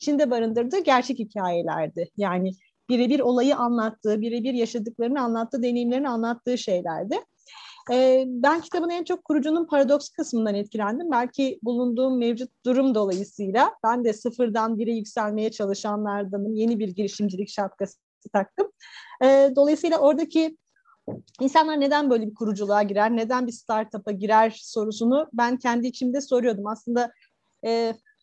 içinde 0.00 0.30
barındırdığı 0.30 0.78
gerçek 0.78 1.18
hikayelerdi. 1.18 2.10
Yani 2.16 2.52
birebir 2.88 3.20
olayı 3.20 3.56
anlattığı, 3.56 4.20
birebir 4.20 4.54
yaşadıklarını 4.54 5.20
anlattığı, 5.20 5.62
deneyimlerini 5.62 6.08
anlattığı 6.08 6.58
şeylerdi. 6.58 7.16
Ben 8.26 8.60
kitabın 8.60 8.90
en 8.90 9.04
çok 9.04 9.24
kurucunun 9.24 9.66
paradoks 9.66 10.08
kısmından 10.08 10.54
etkilendim. 10.54 11.10
Belki 11.10 11.58
bulunduğum 11.62 12.18
mevcut 12.18 12.50
durum 12.66 12.94
dolayısıyla 12.94 13.74
ben 13.84 14.04
de 14.04 14.12
sıfırdan 14.12 14.78
bire 14.78 14.92
yükselmeye 14.92 15.50
çalışanlardanım. 15.50 16.54
Yeni 16.54 16.78
bir 16.78 16.88
girişimcilik 16.88 17.48
şapkası 17.48 17.98
taktım. 18.32 18.72
Dolayısıyla 19.56 19.98
oradaki 19.98 20.56
insanlar 21.40 21.80
neden 21.80 22.10
böyle 22.10 22.26
bir 22.26 22.34
kuruculuğa 22.34 22.82
girer, 22.82 23.16
neden 23.16 23.46
bir 23.46 23.52
startup'a 23.52 24.12
girer 24.12 24.60
sorusunu 24.62 25.28
ben 25.32 25.58
kendi 25.58 25.86
içimde 25.86 26.20
soruyordum. 26.20 26.66
Aslında 26.66 27.10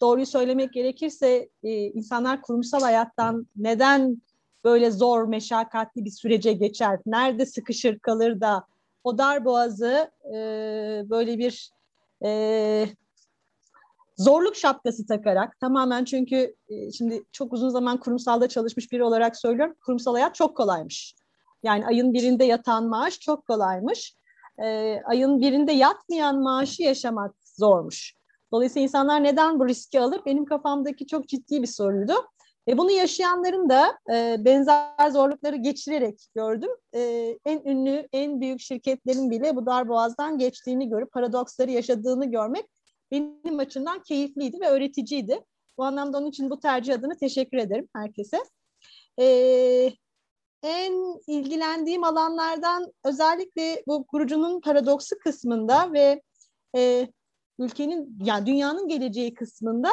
doğruyu 0.01 0.25
söylemek 0.25 0.73
gerekirse 0.73 1.49
e, 1.63 1.71
insanlar 1.71 2.41
kurumsal 2.41 2.81
hayattan 2.81 3.47
neden 3.55 4.21
böyle 4.63 4.91
zor, 4.91 5.23
meşakkatli 5.23 6.05
bir 6.05 6.11
sürece 6.11 6.53
geçer? 6.53 6.99
Nerede 7.05 7.45
sıkışır 7.45 7.99
kalır 7.99 8.41
da 8.41 8.65
o 9.03 9.17
dar 9.17 9.45
boğazı 9.45 10.11
e, 10.25 10.35
böyle 11.09 11.37
bir 11.37 11.71
e, 12.25 12.87
zorluk 14.17 14.55
şapkası 14.55 15.07
takarak 15.07 15.59
tamamen 15.59 16.05
çünkü 16.05 16.55
şimdi 16.97 17.23
çok 17.31 17.53
uzun 17.53 17.69
zaman 17.69 17.99
kurumsalda 17.99 18.49
çalışmış 18.49 18.91
biri 18.91 19.03
olarak 19.03 19.37
söylüyorum. 19.37 19.75
Kurumsal 19.85 20.13
hayat 20.13 20.35
çok 20.35 20.57
kolaymış. 20.57 21.15
Yani 21.63 21.87
ayın 21.87 22.13
birinde 22.13 22.45
yatan 22.45 22.87
maaş 22.87 23.19
çok 23.19 23.47
kolaymış. 23.47 24.15
Ayın 25.05 25.41
birinde 25.41 25.71
yatmayan 25.71 26.41
maaşı 26.41 26.83
yaşamak 26.83 27.35
zormuş. 27.43 28.16
Dolayısıyla 28.51 28.83
insanlar 28.83 29.23
neden 29.23 29.59
bu 29.59 29.67
riski 29.67 29.99
alır? 29.99 30.21
Benim 30.25 30.45
kafamdaki 30.45 31.07
çok 31.07 31.27
ciddi 31.27 31.61
bir 31.61 31.67
soruydu. 31.67 32.13
E, 32.67 32.77
bunu 32.77 32.91
yaşayanların 32.91 33.69
da 33.69 33.97
e, 34.13 34.45
benzer 34.45 35.09
zorlukları 35.11 35.55
geçirerek 35.55 36.27
gördüm. 36.35 36.69
E, 36.95 37.01
en 37.45 37.61
ünlü, 37.65 38.07
en 38.13 38.41
büyük 38.41 38.61
şirketlerin 38.61 39.31
bile 39.31 39.55
bu 39.55 39.65
dar 39.65 39.87
boğazdan 39.89 40.37
geçtiğini 40.37 40.89
görüp 40.89 41.11
paradoksları 41.11 41.71
yaşadığını 41.71 42.31
görmek 42.31 42.65
benim 43.11 43.59
açımdan 43.59 44.03
keyifliydi 44.03 44.59
ve 44.59 44.67
öğreticiydi. 44.67 45.45
Bu 45.77 45.83
anlamda 45.83 46.17
onun 46.17 46.29
için 46.29 46.49
bu 46.49 46.59
tercih 46.59 46.93
adına 46.93 47.13
teşekkür 47.15 47.57
ederim 47.57 47.89
herkese. 47.95 48.37
E, 49.19 49.25
en 50.63 51.21
ilgilendiğim 51.27 52.03
alanlardan 52.03 52.93
özellikle 53.03 53.83
bu 53.87 54.05
kurucunun 54.07 54.61
paradoksu 54.61 55.15
kısmında 55.19 55.93
ve 55.93 56.21
e, 56.75 57.07
ülkenin 57.59 58.17
yani 58.23 58.45
dünyanın 58.45 58.87
geleceği 58.87 59.33
kısmında 59.33 59.89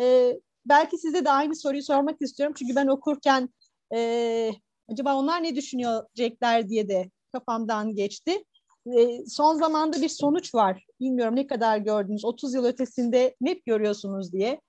e, 0.00 0.36
belki 0.66 0.98
size 0.98 1.24
de 1.24 1.30
aynı 1.30 1.56
soruyu 1.56 1.82
sormak 1.82 2.22
istiyorum. 2.22 2.54
Çünkü 2.58 2.76
ben 2.76 2.86
okurken 2.86 3.48
e, 3.94 4.50
acaba 4.92 5.16
onlar 5.16 5.42
ne 5.42 5.56
düşünecekler 5.56 6.68
diye 6.68 6.88
de 6.88 7.10
kafamdan 7.32 7.94
geçti. 7.94 8.44
E, 8.86 9.26
son 9.26 9.54
zamanda 9.54 10.02
bir 10.02 10.08
sonuç 10.08 10.54
var. 10.54 10.84
Bilmiyorum 11.00 11.36
ne 11.36 11.46
kadar 11.46 11.78
gördünüz. 11.78 12.24
30 12.24 12.54
yıl 12.54 12.64
ötesinde 12.64 13.36
net 13.40 13.64
görüyorsunuz 13.64 14.32
diye. 14.32 14.60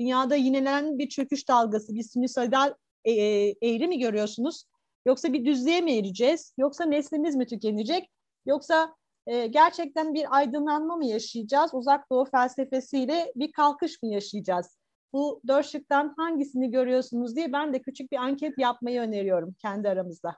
Dünyada 0.00 0.36
yinelenen 0.36 0.98
bir 0.98 1.08
çöküş 1.08 1.48
dalgası, 1.48 1.94
bir 1.94 2.02
sinüsoidal 2.02 2.74
e, 3.04 3.12
e, 3.12 3.54
eğri 3.62 3.88
mi 3.88 3.98
görüyorsunuz? 3.98 4.64
Yoksa 5.06 5.32
bir 5.32 5.44
düzlüğe 5.44 5.80
mi 5.80 5.92
ereceğiz? 5.92 6.54
Yoksa 6.58 6.84
neslimiz 6.84 7.36
mi 7.36 7.46
tükenecek? 7.46 8.10
Yoksa 8.46 8.94
e, 9.30 9.46
gerçekten 9.46 10.14
bir 10.14 10.36
aydınlanma 10.36 10.96
mı 10.96 11.04
yaşayacağız? 11.06 11.74
Uzak 11.74 12.10
Doğu 12.10 12.24
felsefesiyle 12.24 13.32
bir 13.36 13.52
kalkış 13.52 14.02
mı 14.02 14.08
yaşayacağız? 14.08 14.78
Bu 15.12 15.40
dört 15.48 15.66
şıktan 15.66 16.14
hangisini 16.16 16.70
görüyorsunuz 16.70 17.36
diye 17.36 17.52
ben 17.52 17.74
de 17.74 17.82
küçük 17.82 18.12
bir 18.12 18.16
anket 18.16 18.58
yapmayı 18.58 19.00
öneriyorum 19.00 19.54
kendi 19.58 19.88
aramızda. 19.88 20.36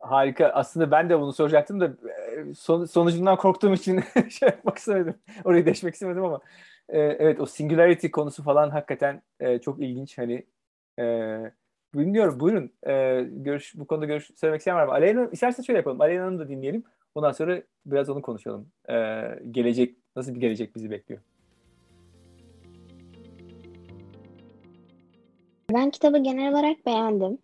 Harika. 0.00 0.46
Aslında 0.48 0.90
ben 0.90 1.10
de 1.10 1.20
bunu 1.20 1.32
soracaktım 1.32 1.80
da 1.80 1.86
e, 1.86 2.54
son, 2.54 2.84
sonucundan 2.84 3.36
korktuğum 3.36 3.72
için 3.72 4.00
şey 4.28 4.48
yapmak 4.48 4.78
istemedim. 4.78 5.14
Orayı 5.44 5.66
deşmek 5.66 5.94
istemedim 5.94 6.24
ama 6.24 6.40
e, 6.88 6.98
evet 6.98 7.40
o 7.40 7.46
singularity 7.46 8.08
konusu 8.08 8.42
falan 8.42 8.70
hakikaten 8.70 9.22
e, 9.40 9.58
çok 9.58 9.80
ilginç. 9.80 10.18
Hani 10.18 10.46
e, 10.98 11.04
bilmiyorum 11.94 12.40
buyurun. 12.40 12.72
E, 12.86 13.22
görüş, 13.22 13.74
bu 13.74 13.86
konuda 13.86 14.06
görüş 14.06 14.30
söylemek 14.36 14.60
isteyen 14.60 14.76
var 14.76 14.86
mı? 14.86 14.92
Aleyna 14.92 15.28
istersen 15.32 15.62
şöyle 15.62 15.78
yapalım. 15.78 16.00
Aleyna'nı 16.00 16.38
da 16.38 16.48
dinleyelim. 16.48 16.84
Ondan 17.14 17.32
sonra 17.32 17.62
biraz 17.86 18.08
onu 18.08 18.22
konuşalım. 18.22 18.72
E, 18.88 18.94
gelecek 19.50 19.96
nasıl 20.16 20.34
bir 20.34 20.40
gelecek 20.40 20.76
bizi 20.76 20.90
bekliyor? 20.90 21.20
Ben 25.72 25.90
kitabı 25.90 26.18
genel 26.18 26.52
olarak 26.52 26.86
beğendim. 26.86 27.38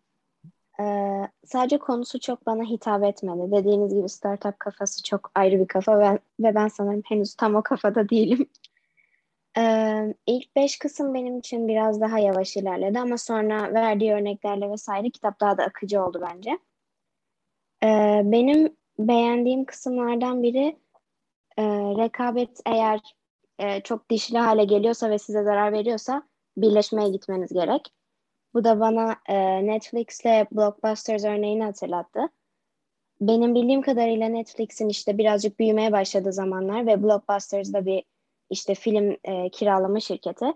Ee, 0.81 1.29
sadece 1.45 1.79
konusu 1.79 2.21
çok 2.21 2.47
bana 2.47 2.65
hitap 2.65 3.05
etmedi. 3.05 3.53
Dediğiniz 3.53 3.95
gibi 3.95 4.09
startup 4.09 4.61
kafası 4.61 5.03
çok 5.03 5.31
ayrı 5.35 5.61
bir 5.61 5.67
kafa 5.67 5.99
ve, 5.99 6.19
ve 6.41 6.55
ben 6.55 6.69
sanırım 6.69 7.03
henüz 7.05 7.35
tam 7.35 7.55
o 7.55 7.63
kafada 7.63 8.09
değilim. 8.09 8.47
Ee, 9.59 10.15
ilk 10.27 10.57
beş 10.57 10.79
kısım 10.79 11.15
benim 11.15 11.39
için 11.39 11.69
biraz 11.69 12.01
daha 12.01 12.19
yavaş 12.19 12.57
ilerledi 12.57 12.99
ama 12.99 13.19
sonra 13.19 13.75
verdiği 13.75 14.13
örneklerle 14.13 14.71
vesaire 14.71 15.11
kitap 15.11 15.41
daha 15.41 15.59
da 15.59 15.65
akıcı 15.65 16.03
oldu 16.03 16.23
bence. 16.31 16.59
Ee, 17.83 18.23
benim 18.25 18.77
beğendiğim 18.99 19.65
kısımlardan 19.65 20.43
biri 20.43 20.77
e, 21.57 21.63
rekabet 22.05 22.61
eğer 22.67 23.01
e, 23.59 23.81
çok 23.81 24.11
dişli 24.11 24.39
hale 24.39 24.65
geliyorsa 24.65 25.11
ve 25.11 25.19
size 25.19 25.43
zarar 25.43 25.73
veriyorsa 25.73 26.23
birleşmeye 26.57 27.09
gitmeniz 27.09 27.53
gerek. 27.53 27.93
Bu 28.55 28.65
da 28.65 28.81
bana 28.81 29.17
e, 29.27 29.67
Netflix'le 29.67 30.51
Blockbusters 30.53 31.25
örneğini 31.25 31.65
hatırlattı. 31.65 32.21
Benim 33.21 33.55
bildiğim 33.55 33.83
kadarıyla 33.83 34.29
Netflix'in 34.29 34.89
işte 34.89 35.19
birazcık 35.19 35.59
büyümeye 35.59 35.93
başladığı 35.93 36.33
zamanlar 36.33 36.87
ve 36.87 37.03
Blockbusters'da 37.03 37.87
bir 37.87 38.05
işte 38.51 38.75
film 38.75 39.17
e, 39.25 39.51
kiralama 39.51 40.01
şirketi. 40.01 40.47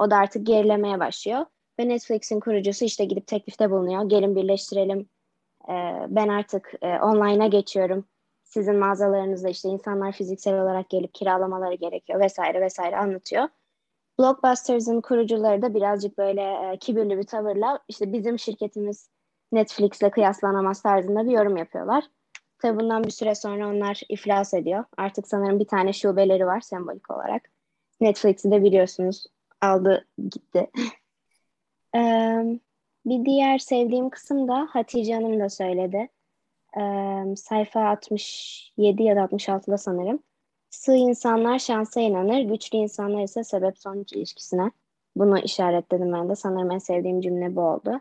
O 0.00 0.10
da 0.10 0.16
artık 0.16 0.46
gerilemeye 0.46 1.00
başlıyor. 1.00 1.46
Ve 1.80 1.88
Netflix'in 1.88 2.40
kurucusu 2.40 2.84
işte 2.84 3.04
gidip 3.04 3.26
teklifte 3.26 3.70
bulunuyor. 3.70 4.08
Gelin 4.08 4.36
birleştirelim. 4.36 5.08
E, 5.68 6.06
ben 6.08 6.28
artık 6.28 6.72
e, 6.82 6.98
online'a 6.98 7.46
geçiyorum. 7.46 8.04
Sizin 8.44 8.76
mağazalarınızda 8.76 9.48
işte 9.48 9.68
insanlar 9.68 10.12
fiziksel 10.12 10.60
olarak 10.62 10.90
gelip 10.90 11.14
kiralamaları 11.14 11.74
gerekiyor 11.74 12.20
vesaire 12.20 12.60
vesaire 12.60 12.96
anlatıyor. 12.96 13.48
Blockbusters'ın 14.18 15.00
kurucuları 15.00 15.62
da 15.62 15.74
birazcık 15.74 16.18
böyle 16.18 16.42
e, 16.42 16.78
kibirli 16.78 17.18
bir 17.18 17.26
tavırla 17.26 17.78
işte 17.88 18.12
bizim 18.12 18.38
şirketimiz 18.38 19.10
Netflix'le 19.52 20.10
kıyaslanamaz 20.10 20.82
tarzında 20.82 21.26
bir 21.26 21.30
yorum 21.30 21.56
yapıyorlar. 21.56 22.04
Tabi 22.58 22.80
bundan 22.80 23.04
bir 23.04 23.10
süre 23.10 23.34
sonra 23.34 23.68
onlar 23.68 24.00
iflas 24.08 24.54
ediyor. 24.54 24.84
Artık 24.96 25.28
sanırım 25.28 25.60
bir 25.60 25.66
tane 25.66 25.92
şubeleri 25.92 26.46
var 26.46 26.60
sembolik 26.60 27.10
olarak. 27.10 27.42
Netflix'i 28.00 28.50
de 28.50 28.62
biliyorsunuz 28.62 29.26
aldı 29.60 30.06
gitti. 30.18 30.70
ee, 31.96 32.60
bir 33.06 33.24
diğer 33.24 33.58
sevdiğim 33.58 34.10
kısım 34.10 34.48
da 34.48 34.68
Hatice 34.70 35.14
Hanım 35.14 35.40
da 35.40 35.48
söyledi. 35.48 36.08
Ee, 36.76 37.36
sayfa 37.36 37.88
67 37.88 39.02
ya 39.02 39.16
da 39.16 39.20
66'da 39.20 39.78
sanırım. 39.78 40.22
Sığ 40.70 40.94
insanlar 40.94 41.58
şansa 41.58 42.00
inanır, 42.00 42.40
güçlü 42.40 42.78
insanlar 42.78 43.22
ise 43.22 43.44
sebep 43.44 43.78
sonuç 43.78 44.12
ilişkisine. 44.12 44.70
Bunu 45.16 45.38
işaretledim 45.38 46.12
ben 46.12 46.28
de. 46.28 46.36
Sanırım 46.36 46.70
en 46.70 46.78
sevdiğim 46.78 47.20
cümle 47.20 47.56
bu 47.56 47.60
oldu. 47.60 48.00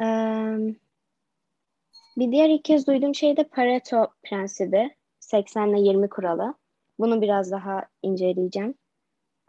Ee, 0.00 0.04
bir 2.16 2.32
diğer 2.32 2.48
ilk 2.48 2.64
kez 2.64 2.86
duyduğum 2.86 3.14
şey 3.14 3.36
de 3.36 3.44
Pareto 3.44 4.08
prensibi. 4.22 4.96
80 5.20 5.68
ile 5.68 5.80
20 5.80 6.08
kuralı. 6.08 6.54
Bunu 6.98 7.22
biraz 7.22 7.50
daha 7.50 7.82
inceleyeceğim. 8.02 8.74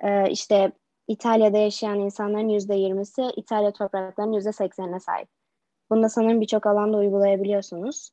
Ee, 0.04 0.30
işte 0.32 0.72
İtalya'da 1.08 1.58
yaşayan 1.58 2.00
insanların 2.00 2.50
%20'si 2.50 3.32
İtalya 3.36 3.72
topraklarının 3.74 4.34
%80'ine 4.34 5.00
sahip. 5.00 5.30
Bunu 5.90 6.04
da 6.04 6.10
sanırım 6.10 6.42
birçok 6.42 6.66
alanda 6.66 6.98
uygulayabiliyorsunuz. 6.98 8.10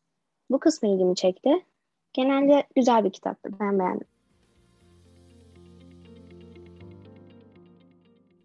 Bu 0.51 0.61
kısmı 0.61 0.89
ilgimi 0.89 1.15
çekti. 1.15 1.67
Genelde 2.13 2.65
güzel 2.77 3.05
bir 3.05 3.13
kitaptı. 3.13 3.51
Ben 3.61 3.79
beğendim. 3.79 4.07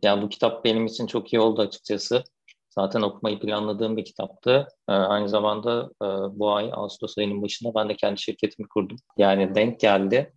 Ya 0.04 0.22
bu 0.22 0.30
kitap 0.30 0.66
benim 0.66 0.86
için 0.86 1.08
çok 1.08 1.34
iyi 1.34 1.40
oldu 1.40 1.62
açıkçası. 1.62 2.24
Zaten 2.70 3.02
okumayı 3.02 3.40
planladığım 3.40 3.98
bir 3.98 4.06
kitaptı. 4.06 4.68
Ee, 4.90 4.92
aynı 4.92 5.30
zamanda 5.30 5.90
e, 6.04 6.08
bu 6.40 6.52
ay 6.52 6.72
Ağustos 6.74 7.18
ayının 7.18 7.42
başında 7.42 7.72
ben 7.76 7.90
de 7.90 7.96
kendi 7.96 8.22
şirketimi 8.22 8.68
kurdum. 8.68 8.98
Yani 9.18 9.56
denk 9.56 9.80
geldi. 9.80 10.34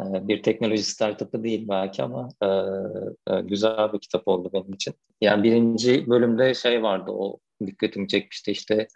Ee, 0.00 0.28
bir 0.28 0.42
teknoloji 0.42 0.82
startup'ı 0.82 1.44
değil 1.44 1.68
belki 1.68 2.02
ama 2.02 2.28
e, 2.42 2.46
e, 3.34 3.40
güzel 3.40 3.92
bir 3.92 3.98
kitap 3.98 4.28
oldu 4.28 4.50
benim 4.52 4.72
için. 4.72 4.94
Yani 5.20 5.42
birinci 5.42 6.06
bölümde 6.10 6.54
şey 6.54 6.82
vardı 6.82 7.10
o 7.10 7.38
dikkatimi 7.66 8.08
çekmişti 8.08 8.50
işte 8.50 8.88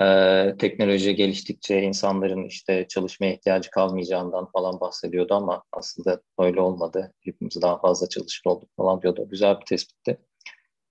e, 0.00 0.54
teknoloji 0.58 1.14
geliştikçe 1.14 1.82
insanların 1.82 2.44
işte 2.44 2.86
çalışmaya 2.88 3.32
ihtiyacı 3.32 3.70
kalmayacağından 3.70 4.50
falan 4.52 4.80
bahsediyordu 4.80 5.34
ama 5.34 5.62
aslında 5.72 6.20
öyle 6.38 6.60
olmadı. 6.60 7.12
Hepimiz 7.20 7.62
daha 7.62 7.78
fazla 7.80 8.08
çalışır 8.08 8.42
olduk 8.46 8.68
falan 8.76 9.02
diyordu. 9.02 9.28
Güzel 9.30 9.60
bir 9.60 9.66
tespitti. 9.66 10.18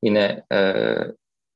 Yine 0.04 0.44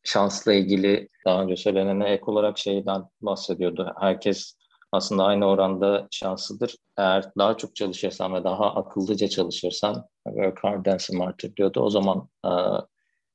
şansla 0.03 0.53
ilgili 0.53 1.09
daha 1.25 1.43
önce 1.43 1.55
söylenene 1.55 2.09
ek 2.09 2.23
olarak 2.25 2.57
şeyden 2.57 3.03
bahsediyordu. 3.21 3.93
Herkes 3.99 4.55
aslında 4.91 5.23
aynı 5.23 5.45
oranda 5.45 6.07
şanslıdır. 6.11 6.75
Eğer 6.97 7.25
daha 7.37 7.57
çok 7.57 7.75
çalışırsan 7.75 8.33
ve 8.33 8.43
daha 8.43 8.75
akıllıca 8.75 9.27
çalışırsan 9.27 10.05
work 10.25 10.63
hard 10.63 10.85
and 10.85 10.99
smarter 10.99 11.55
diyordu. 11.55 11.79
O 11.79 11.89
zaman 11.89 12.29
e, 12.45 12.49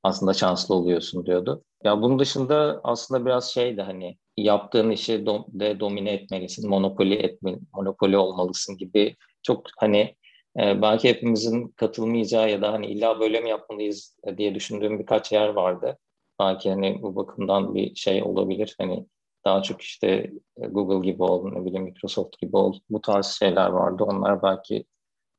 aslında 0.03 0.33
şanslı 0.35 0.75
oluyorsun 0.75 1.27
diyordu. 1.27 1.65
Ya 1.85 2.03
bunun 2.03 2.19
dışında 2.19 2.81
aslında 2.85 3.27
biraz 3.27 3.51
şey 3.51 3.77
de 3.77 3.83
hani 3.83 4.19
yaptığın 4.37 4.91
işi 4.91 5.27
do, 5.27 5.47
de 5.49 5.81
domine 5.81 6.13
etmelisin, 6.13 6.71
monopoli 6.71 7.15
etme, 7.15 7.59
monopoli 7.75 8.17
olmalısın 8.19 8.77
gibi 8.77 9.17
çok 9.43 9.67
hani 9.79 10.17
e, 10.61 10.83
belki 10.83 11.09
hepimizin 11.09 11.69
katılmayacağı 11.69 12.51
ya 12.51 12.63
da 12.63 12.73
hani 12.73 12.87
illa 12.87 13.21
böyle 13.21 13.41
mi 13.41 13.49
yapmalıyız 13.51 14.17
diye 14.37 14.55
düşündüğüm 14.55 14.99
birkaç 14.99 15.33
yer 15.33 15.49
vardı. 15.49 15.99
Belki 16.41 16.71
hani 16.71 17.03
bu 17.03 17.17
bakımdan 17.17 17.75
bir 17.75 17.95
şey 17.95 18.23
olabilir. 18.23 18.75
Hani 18.81 19.07
daha 19.47 19.63
çok 19.63 19.83
işte 19.83 20.09
e, 20.57 20.67
Google 20.67 21.11
gibi 21.11 21.23
ol, 21.23 21.53
ne 21.53 21.65
bileyim 21.65 21.85
Microsoft 21.85 22.39
gibi 22.39 22.57
ol. 22.57 22.79
Bu 22.91 23.01
tarz 23.01 23.27
şeyler 23.27 23.69
vardı. 23.69 24.05
Onlar 24.05 24.43
belki 24.43 24.85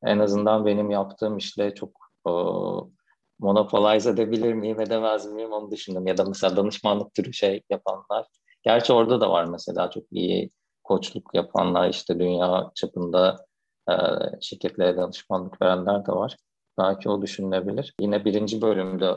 en 0.04 0.20
azından 0.20 0.66
benim 0.66 0.92
yaptığım 0.92 1.38
işle 1.38 1.76
çok 1.76 1.92
e, 2.28 2.32
monopolize 3.40 4.10
edebilir 4.10 4.54
miyim, 4.54 4.82
edemez 4.82 5.26
miyim 5.32 5.52
onu 5.52 5.72
düşündüm. 5.72 6.08
Ya 6.08 6.18
da 6.18 6.26
mesela 6.26 6.58
danışmanlık 6.58 7.14
türü 7.14 7.34
şey 7.34 7.62
yapanlar. 7.70 8.26
Gerçi 8.64 8.94
orada 8.94 9.22
da 9.22 9.32
var 9.32 9.46
mesela 9.46 9.90
çok 9.90 10.04
iyi 10.12 10.52
koçluk 10.84 11.30
yapanlar 11.34 11.90
işte 11.90 12.20
dünya 12.20 12.72
çapında 12.76 13.46
e, 13.90 13.94
şirketlere 14.42 14.98
danışmanlık 14.98 15.62
verenler 15.62 16.06
de 16.06 16.12
var. 16.12 16.38
Belki 16.78 17.10
o 17.10 17.22
düşünülebilir. 17.22 17.94
Yine 18.02 18.26
birinci 18.26 18.62
bölümde 18.62 19.14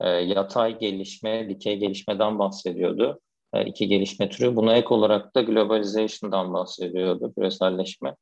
e, 0.00 0.08
yatay 0.08 0.78
gelişme, 0.78 1.48
dikey 1.48 1.76
gelişmeden 1.76 2.38
bahsediyordu. 2.38 3.20
E, 3.54 3.64
iki 3.64 3.88
gelişme 3.88 4.28
türü. 4.28 4.56
Buna 4.56 4.76
ek 4.76 4.88
olarak 4.90 5.34
da 5.34 5.42
globalization'dan 5.42 6.54
bahsediyordu, 6.54 7.32
küreselleşme. 7.34 8.16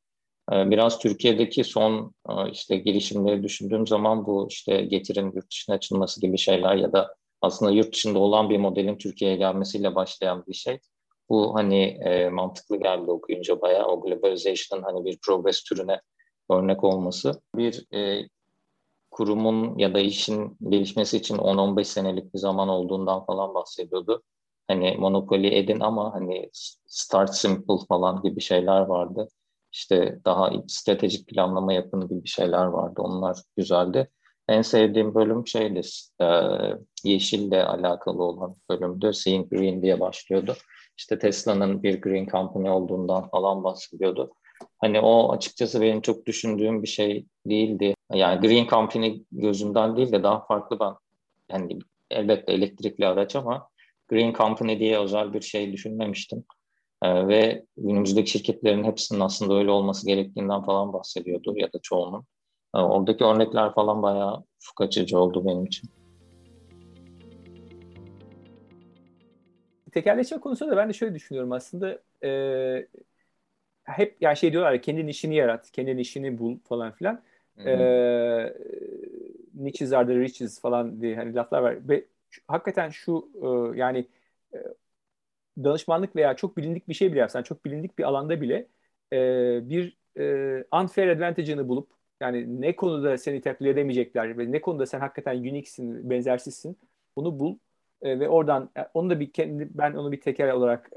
E, 0.53 0.69
biraz 0.69 0.99
Türkiye'deki 0.99 1.63
son 1.63 2.13
e, 2.29 2.51
işte 2.51 2.77
girişimleri 2.77 3.43
düşündüğüm 3.43 3.87
zaman 3.87 4.25
bu 4.25 4.47
işte 4.49 4.81
getirin 4.81 5.31
yurt 5.35 5.51
dışına 5.51 5.75
açılması 5.75 6.21
gibi 6.21 6.37
şeyler 6.37 6.75
ya 6.75 6.93
da 6.93 7.15
aslında 7.41 7.71
yurt 7.71 7.93
dışında 7.93 8.19
olan 8.19 8.49
bir 8.49 8.57
modelin 8.57 8.97
Türkiye'ye 8.97 9.37
gelmesiyle 9.37 9.95
başlayan 9.95 10.43
bir 10.47 10.53
şey. 10.53 10.79
Bu 11.29 11.55
hani 11.55 11.83
e, 11.83 12.29
mantıklı 12.29 12.77
geldi 12.77 13.11
okuyunca 13.11 13.61
bayağı 13.61 13.87
o 13.87 14.01
globalization'ın 14.01 14.83
hani 14.83 15.05
bir 15.05 15.17
progress 15.25 15.63
türüne 15.63 16.01
örnek 16.51 16.83
olması. 16.83 17.41
Bir 17.55 17.93
e, 17.93 18.29
kurumun 19.11 19.77
ya 19.77 19.93
da 19.93 19.99
işin 19.99 20.57
gelişmesi 20.69 21.17
için 21.17 21.37
10-15 21.37 21.83
senelik 21.83 22.33
bir 22.33 22.39
zaman 22.39 22.69
olduğundan 22.69 23.25
falan 23.25 23.55
bahsediyordu. 23.55 24.23
Hani 24.67 24.95
monopoli 24.99 25.55
edin 25.55 25.79
ama 25.79 26.13
hani 26.13 26.49
start 26.85 27.35
simple 27.35 27.73
falan 27.87 28.21
gibi 28.21 28.41
şeyler 28.41 28.81
vardı. 28.81 29.27
İşte 29.71 30.19
daha 30.25 30.51
stratejik 30.67 31.27
planlama 31.27 31.73
yapın 31.73 32.07
gibi 32.07 32.27
şeyler 32.27 32.65
vardı. 32.65 33.01
Onlar 33.01 33.37
güzeldi. 33.57 34.09
En 34.47 34.61
sevdiğim 34.61 35.15
bölüm 35.15 35.47
şeydi, 35.47 35.81
e, 36.21 36.25
yeşille 37.03 37.65
alakalı 37.65 38.23
olan 38.23 38.55
bölümdü. 38.69 39.13
Seeing 39.13 39.49
Green 39.49 39.81
diye 39.81 39.99
başlıyordu. 39.99 40.55
İşte 40.97 41.19
Tesla'nın 41.19 41.83
bir 41.83 42.01
green 42.01 42.25
company 42.25 42.69
olduğundan 42.69 43.29
falan 43.29 43.63
bahsediyordu. 43.63 44.31
Hani 44.77 44.99
o 44.99 45.31
açıkçası 45.31 45.81
benim 45.81 46.01
çok 46.01 46.25
düşündüğüm 46.25 46.83
bir 46.83 46.87
şey 46.87 47.25
değildi. 47.45 47.95
Yani 48.13 48.47
green 48.47 48.67
company 48.67 49.23
gözünden 49.31 49.97
değil 49.97 50.11
de 50.11 50.23
daha 50.23 50.45
farklı 50.45 50.79
ben. 50.79 50.93
Yani 51.51 51.79
elbette 52.11 52.53
elektrikli 52.53 53.07
araç 53.07 53.35
ama 53.35 53.69
green 54.07 54.33
company 54.33 54.79
diye 54.79 54.99
özel 54.99 55.33
bir 55.33 55.41
şey 55.41 55.73
düşünmemiştim. 55.73 56.43
Ee, 57.03 57.27
ve 57.27 57.65
günümüzdeki 57.77 58.31
şirketlerin 58.31 58.83
hepsinin 58.83 59.19
aslında 59.19 59.53
öyle 59.53 59.71
olması 59.71 60.07
gerektiğinden 60.07 60.61
falan 60.61 60.93
bahsediyordu 60.93 61.53
ya 61.55 61.73
da 61.73 61.79
çoğunun. 61.83 62.25
Ee, 62.75 62.79
oradaki 62.79 63.23
örnekler 63.23 63.73
falan 63.73 64.01
bayağı 64.01 64.43
ufuk 64.61 64.81
açıcı 64.81 65.19
oldu 65.19 65.45
benim 65.45 65.65
için. 65.65 65.89
Tekerleşme 69.91 70.39
konusunda 70.39 70.71
da 70.71 70.77
ben 70.77 70.89
de 70.89 70.93
şöyle 70.93 71.15
düşünüyorum 71.15 71.51
aslında 71.51 71.99
e, 72.23 72.87
hep 73.83 74.17
yani 74.21 74.37
şey 74.37 74.51
diyorlar 74.51 74.81
kendin 74.81 75.07
işini 75.07 75.35
yarat, 75.35 75.71
kendin 75.71 75.97
işini 75.97 76.37
bul 76.37 76.57
falan 76.63 76.91
filan. 76.91 77.21
E, 77.65 77.73
niches 79.53 79.93
are 79.93 80.07
the 80.07 80.15
riches 80.15 80.61
falan 80.61 81.01
diye 81.01 81.15
hani 81.15 81.35
laflar 81.35 81.61
var. 81.61 81.89
Ve 81.89 82.05
hakikaten 82.47 82.89
şu 82.89 83.31
e, 83.75 83.77
yani 83.79 84.07
e, 84.53 84.57
danışmanlık 85.63 86.15
veya 86.15 86.35
çok 86.35 86.57
bilindik 86.57 86.87
bir 86.89 86.93
şey 86.93 87.11
bile 87.11 87.19
yapsan, 87.19 87.43
çok 87.43 87.65
bilindik 87.65 87.97
bir 87.97 88.03
alanda 88.03 88.41
bile 88.41 88.67
e, 89.13 89.69
bir 89.69 89.97
unfair 90.73 91.07
advantage'ını 91.07 91.67
bulup 91.67 91.91
yani 92.21 92.61
ne 92.61 92.75
konuda 92.75 93.17
seni 93.17 93.41
taklit 93.41 93.67
edemeyecekler 93.67 94.37
ve 94.37 94.51
ne 94.51 94.61
konuda 94.61 94.85
sen 94.85 94.99
hakikaten 94.99 95.37
unique'sin, 95.37 96.09
benzersizsin 96.09 96.77
bunu 97.15 97.39
bul 97.39 97.57
ve 98.03 98.29
oradan 98.29 98.69
onu 98.93 99.09
da 99.09 99.19
bir 99.19 99.31
kendi 99.33 99.69
ben 99.71 99.93
onu 99.93 100.11
bir 100.11 100.21
teker 100.21 100.49
olarak 100.49 100.91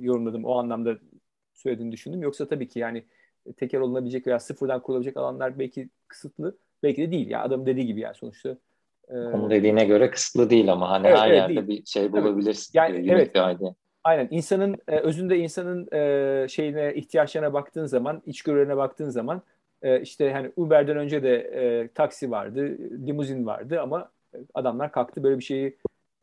yorumladım 0.00 0.44
o 0.44 0.58
anlamda 0.58 0.98
söylediğini 1.54 1.92
düşündüm. 1.92 2.22
Yoksa 2.22 2.48
tabii 2.48 2.68
ki 2.68 2.78
yani 2.78 3.04
teker 3.56 3.80
olunabilecek 3.80 4.26
veya 4.26 4.40
sıfırdan 4.40 4.82
kurulabilecek 4.82 5.16
alanlar 5.16 5.58
belki 5.58 5.88
kısıtlı, 6.08 6.58
belki 6.82 7.02
de 7.02 7.10
değil. 7.12 7.28
Ya 7.30 7.42
adam 7.42 7.66
dediği 7.66 7.86
gibi 7.86 8.00
yani 8.00 8.14
sonuçta. 8.14 8.58
E... 9.10 9.16
Onun 9.16 9.50
dediğine 9.50 9.84
göre 9.84 10.10
kısıtlı 10.10 10.50
değil 10.50 10.72
ama 10.72 10.90
hani 10.90 11.06
evet, 11.06 11.18
her 11.18 11.28
evet, 11.28 11.36
yerde 11.36 11.54
değil. 11.54 11.68
bir 11.68 11.86
şey 11.86 12.12
bulabilirsin. 12.12 12.70
Yani 12.74 13.10
evet. 13.10 13.34
Bir 13.34 13.40
Aynen 14.04 14.28
insanın 14.30 14.76
e, 14.88 14.96
özünde 14.96 15.38
insanın 15.38 15.88
e, 15.92 16.48
şeyine 16.48 16.94
ihtiyaçlarına 16.94 17.52
baktığın 17.52 17.86
zaman, 17.86 18.22
içgörülerine 18.26 18.76
baktığın 18.76 19.08
zaman 19.08 19.42
e, 19.82 20.00
işte 20.00 20.32
hani 20.32 20.52
Uber'den 20.56 20.96
önce 20.96 21.22
de 21.22 21.90
taksi 21.94 22.30
vardı, 22.30 22.78
limuzin 23.06 23.46
vardı 23.46 23.80
ama 23.80 24.10
adamlar 24.54 24.92
kalktı 24.92 25.22
böyle 25.22 25.38
bir 25.38 25.44
şeyi 25.44 25.76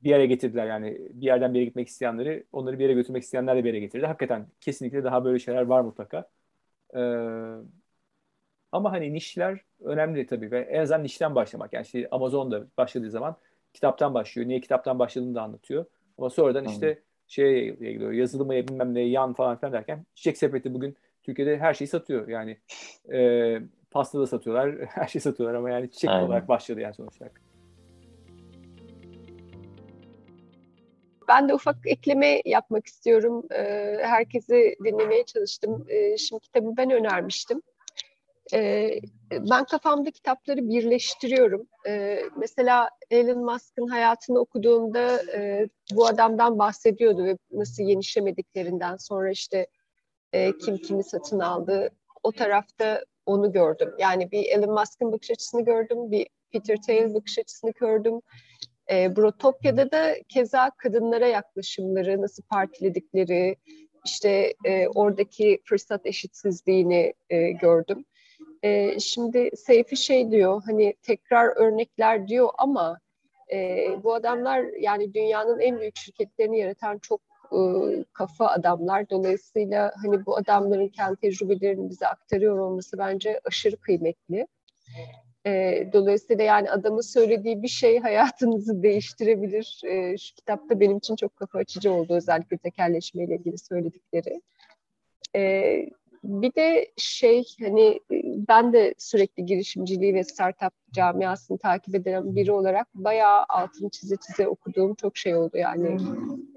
bir 0.03 0.09
yere 0.09 0.25
getirdiler 0.25 0.67
yani 0.67 0.97
bir 1.09 1.25
yerden 1.25 1.53
bir 1.53 1.59
yere 1.59 1.65
gitmek 1.65 1.87
isteyenleri 1.87 2.43
onları 2.53 2.79
bir 2.79 2.83
yere 2.83 2.93
götürmek 2.93 3.23
isteyenler 3.23 3.57
de 3.57 3.63
bir 3.63 3.69
yere 3.69 3.79
getirdi. 3.79 4.05
Hakikaten 4.05 4.47
kesinlikle 4.61 5.03
daha 5.03 5.25
böyle 5.25 5.39
şeyler 5.39 5.61
var 5.61 5.81
mutlaka. 5.81 6.29
Ee, 6.95 6.99
ama 8.75 8.91
hani 8.91 9.13
nişler 9.13 9.59
önemli 9.83 10.27
tabii 10.27 10.51
ve 10.51 10.59
en 10.59 10.81
azından 10.81 11.03
nişten 11.03 11.35
başlamak. 11.35 11.73
Yani 11.73 11.83
işte 11.83 12.07
Amazon'da 12.11 12.63
başladığı 12.77 13.11
zaman 13.11 13.35
kitaptan 13.73 14.13
başlıyor. 14.13 14.47
Niye 14.47 14.61
kitaptan 14.61 14.99
başladığını 14.99 15.35
da 15.35 15.41
anlatıyor. 15.41 15.85
Ama 16.17 16.29
sonradan 16.29 16.65
işte 16.65 16.99
şeye 17.27 17.69
gidiyor. 17.69 18.11
Yazılıma 18.11 18.53
bilmem 18.53 18.93
ne 18.93 19.01
yan 19.01 19.33
falan 19.33 19.57
filan 19.57 19.73
derken 19.73 20.05
Çiçek 20.15 20.37
Sepeti 20.37 20.73
bugün 20.73 20.95
Türkiye'de 21.23 21.57
her 21.57 21.73
şeyi 21.73 21.87
satıyor. 21.87 22.27
Yani 22.27 22.57
e, 23.11 23.59
pasta 23.91 24.19
da 24.19 24.27
satıyorlar. 24.27 24.75
Her 24.89 25.07
şeyi 25.07 25.21
satıyorlar 25.21 25.57
ama 25.57 25.69
yani 25.69 25.91
çiçek 25.91 26.09
Aynen. 26.09 26.27
olarak 26.27 26.47
başladı 26.47 26.79
yani 26.79 26.93
sonuçta. 26.93 27.29
Ben 31.27 31.49
de 31.49 31.53
ufak 31.53 31.75
ekleme 31.85 32.41
yapmak 32.45 32.85
istiyorum. 32.85 33.43
Herkesi 34.01 34.75
dinlemeye 34.83 35.25
çalıştım. 35.25 35.85
Şimdi 36.17 36.41
kitabı 36.41 36.77
ben 36.77 36.91
önermiştim. 36.91 37.61
Ben 39.31 39.65
kafamda 39.65 40.11
kitapları 40.11 40.69
birleştiriyorum. 40.69 41.67
Mesela 42.37 42.89
Elon 43.09 43.45
Musk'ın 43.45 43.87
hayatını 43.87 44.39
okuduğumda 44.39 45.21
bu 45.93 46.07
adamdan 46.07 46.59
bahsediyordu 46.59 47.23
ve 47.23 47.37
nasıl 47.51 47.83
yenişemediklerinden 47.83 48.97
sonra 48.97 49.31
işte 49.31 49.67
kim 50.33 50.77
kimi 50.77 51.03
satın 51.03 51.39
aldı. 51.39 51.89
O 52.23 52.31
tarafta 52.31 53.05
onu 53.25 53.51
gördüm. 53.51 53.93
Yani 53.99 54.31
bir 54.31 54.43
Elon 54.45 54.73
Musk'ın 54.73 55.11
bakış 55.11 55.31
açısını 55.31 55.65
gördüm, 55.65 56.11
bir 56.11 56.27
Peter 56.51 56.81
Thiel 56.81 57.13
bakış 57.13 57.39
açısını 57.39 57.71
gördüm. 57.71 58.21
E, 58.91 59.15
Brotopya'da 59.15 59.91
da 59.91 60.15
keza 60.29 60.71
kadınlara 60.77 61.27
yaklaşımları, 61.27 62.21
nasıl 62.21 62.43
partiledikleri, 62.43 63.55
işte 64.05 64.53
e, 64.65 64.87
oradaki 64.87 65.61
fırsat 65.65 66.05
eşitsizliğini 66.05 67.13
e, 67.29 67.51
gördüm. 67.51 68.05
E, 68.65 68.99
şimdi 68.99 69.49
Seyfi 69.55 69.97
şey 69.97 70.31
diyor, 70.31 70.61
hani 70.65 70.93
tekrar 71.01 71.57
örnekler 71.57 72.27
diyor 72.27 72.49
ama 72.57 72.99
e, 73.53 73.87
bu 74.03 74.13
adamlar 74.13 74.65
yani 74.79 75.13
dünyanın 75.13 75.59
en 75.59 75.79
büyük 75.79 75.97
şirketlerini 75.97 76.59
yaratan 76.59 76.97
çok 76.97 77.21
e, 77.51 77.59
kafa 78.13 78.47
adamlar. 78.47 79.09
Dolayısıyla 79.09 79.91
hani 80.03 80.25
bu 80.25 80.37
adamların 80.37 80.87
kendi 80.87 81.15
tecrübelerini 81.15 81.89
bize 81.89 82.07
aktarıyor 82.07 82.57
olması 82.57 82.97
bence 82.97 83.41
aşırı 83.45 83.77
kıymetli. 83.77 84.47
E, 85.45 85.83
dolayısıyla 85.93 86.43
yani 86.43 86.71
adamın 86.71 87.01
söylediği 87.01 87.63
bir 87.63 87.67
şey 87.67 87.99
hayatınızı 87.99 88.83
değiştirebilir. 88.83 89.81
E, 89.85 90.17
şu 90.17 90.35
kitapta 90.35 90.79
benim 90.79 90.97
için 90.97 91.15
çok 91.15 91.35
kafa 91.35 91.59
açıcı 91.59 91.93
oldu 91.93 92.13
özellikle 92.13 92.57
tekerleşmeyle 92.57 93.35
ilgili 93.35 93.57
söyledikleri. 93.57 94.41
E, 95.35 95.75
bir 96.27 96.55
de 96.55 96.91
şey 96.97 97.43
hani 97.59 97.99
ben 98.47 98.73
de 98.73 98.93
sürekli 98.97 99.45
girişimciliği 99.45 100.13
ve 100.13 100.23
startup 100.23 100.73
camiasını 100.91 101.57
takip 101.57 101.95
eden 101.95 102.35
biri 102.35 102.51
olarak 102.51 102.87
bayağı 102.95 103.45
altını 103.49 103.89
çize 103.89 104.15
çize 104.27 104.47
okuduğum 104.47 104.95
çok 104.95 105.17
şey 105.17 105.35
oldu 105.35 105.57
yani. 105.57 105.97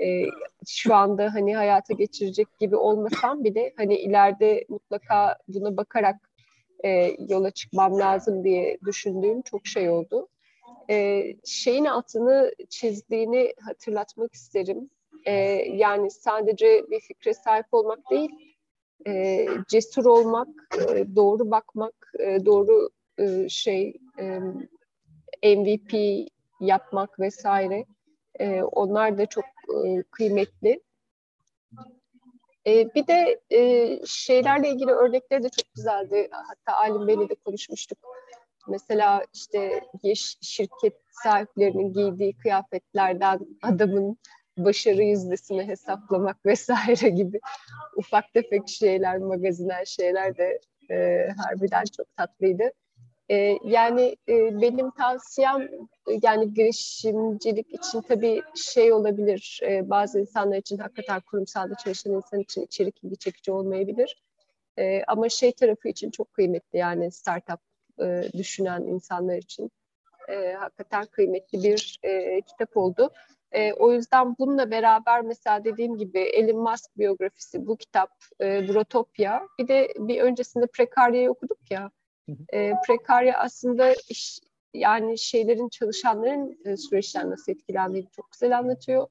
E, 0.00 0.24
şu 0.66 0.94
anda 0.94 1.34
hani 1.34 1.56
hayata 1.56 1.94
geçirecek 1.94 2.58
gibi 2.58 2.76
olmasam 2.76 3.44
bile 3.44 3.72
hani 3.76 3.96
ileride 3.96 4.64
mutlaka 4.68 5.38
buna 5.48 5.76
bakarak 5.76 6.16
e, 6.84 7.16
yola 7.28 7.50
çıkmam 7.50 7.98
lazım 7.98 8.44
diye 8.44 8.78
düşündüğüm 8.86 9.42
çok 9.42 9.66
şey 9.66 9.90
oldu. 9.90 10.28
E, 10.90 11.24
şeyin 11.44 11.84
altını 11.84 12.52
çizdiğini 12.68 13.54
hatırlatmak 13.60 14.34
isterim. 14.34 14.90
E, 15.24 15.32
yani 15.74 16.10
sadece 16.10 16.84
bir 16.90 17.00
fikre 17.00 17.34
sahip 17.34 17.66
olmak 17.72 18.10
değil, 18.10 18.30
e, 19.06 19.46
cesur 19.68 20.04
olmak, 20.04 20.48
e, 20.88 21.16
doğru 21.16 21.50
bakmak, 21.50 22.12
e, 22.18 22.46
doğru 22.46 22.90
e, 23.18 23.48
şey 23.48 23.96
e, 25.42 25.56
MVP 25.56 25.94
yapmak 26.60 27.20
vesaire. 27.20 27.84
E, 28.40 28.62
onlar 28.62 29.18
da 29.18 29.26
çok 29.26 29.44
e, 29.86 30.02
kıymetli. 30.02 30.80
E, 32.66 32.94
bir 32.94 33.06
de 33.06 33.40
e, 33.50 33.60
şeylerle 34.06 34.70
ilgili 34.70 34.90
örnekleri 34.90 35.42
de 35.42 35.48
çok 35.48 35.74
güzeldi. 35.74 36.28
Hatta 36.30 36.78
Alim 36.78 37.06
Bey'le 37.06 37.28
de 37.28 37.34
konuşmuştuk. 37.34 37.98
Mesela 38.68 39.24
işte 39.34 39.80
şirket 40.40 40.96
sahiplerinin 41.22 41.92
giydiği 41.92 42.36
kıyafetlerden 42.36 43.40
adamın 43.62 44.18
başarı 44.64 45.02
yüzdesini 45.02 45.68
hesaplamak 45.68 46.46
vesaire 46.46 47.08
gibi 47.08 47.40
ufak 47.96 48.32
tefek 48.34 48.68
şeyler, 48.68 49.18
magazinel 49.18 49.84
şeyler 49.84 50.36
de 50.36 50.60
e, 50.90 51.28
harbiden 51.36 51.84
çok 51.96 52.16
tatlıydı. 52.16 52.72
E, 53.30 53.58
yani 53.64 54.16
e, 54.28 54.60
benim 54.60 54.90
tavsiyem 54.90 55.68
yani 56.22 56.54
girişimcilik 56.54 57.74
için 57.74 58.00
tabii 58.00 58.42
şey 58.54 58.92
olabilir. 58.92 59.60
E, 59.62 59.90
bazı 59.90 60.20
insanlar 60.20 60.56
için 60.56 60.78
hakikaten 60.78 61.20
kurumsalda 61.20 61.74
çalışan 61.74 62.12
insan 62.12 62.40
için 62.40 62.62
içerik 62.62 63.04
ilgi 63.04 63.16
çekici 63.16 63.52
olmayabilir. 63.52 64.22
E, 64.78 65.02
ama 65.06 65.28
şey 65.28 65.52
tarafı 65.52 65.88
için 65.88 66.10
çok 66.10 66.32
kıymetli 66.32 66.78
yani 66.78 67.12
startup 67.12 67.60
e, 68.00 68.22
düşünen 68.32 68.82
insanlar 68.82 69.36
için 69.36 69.70
e, 70.28 70.52
hakikaten 70.52 71.06
kıymetli 71.06 71.62
bir 71.62 71.98
e, 72.02 72.40
kitap 72.40 72.76
oldu. 72.76 73.10
E, 73.52 73.72
o 73.72 73.92
yüzden 73.92 74.36
bununla 74.38 74.70
beraber 74.70 75.22
mesela 75.22 75.64
dediğim 75.64 75.96
gibi 75.96 76.18
Elon 76.18 76.62
Musk 76.70 76.98
biyografisi 76.98 77.66
bu 77.66 77.76
kitap 77.76 78.10
e, 78.40 78.68
Brotopya 78.68 79.48
bir 79.58 79.68
de 79.68 79.88
bir 79.98 80.20
öncesinde 80.20 80.66
Prekarya'yı 80.66 81.30
okuduk 81.30 81.70
ya 81.70 81.90
e, 82.52 82.72
prekarya 82.86 83.38
aslında 83.38 83.94
iş, 84.08 84.40
yani 84.74 85.18
şeylerin 85.18 85.68
çalışanların 85.68 86.58
e, 86.64 86.76
süreçten 86.76 87.30
nasıl 87.30 87.52
etkilendiğini 87.52 88.08
çok 88.10 88.32
güzel 88.32 88.58
anlatıyor. 88.58 89.08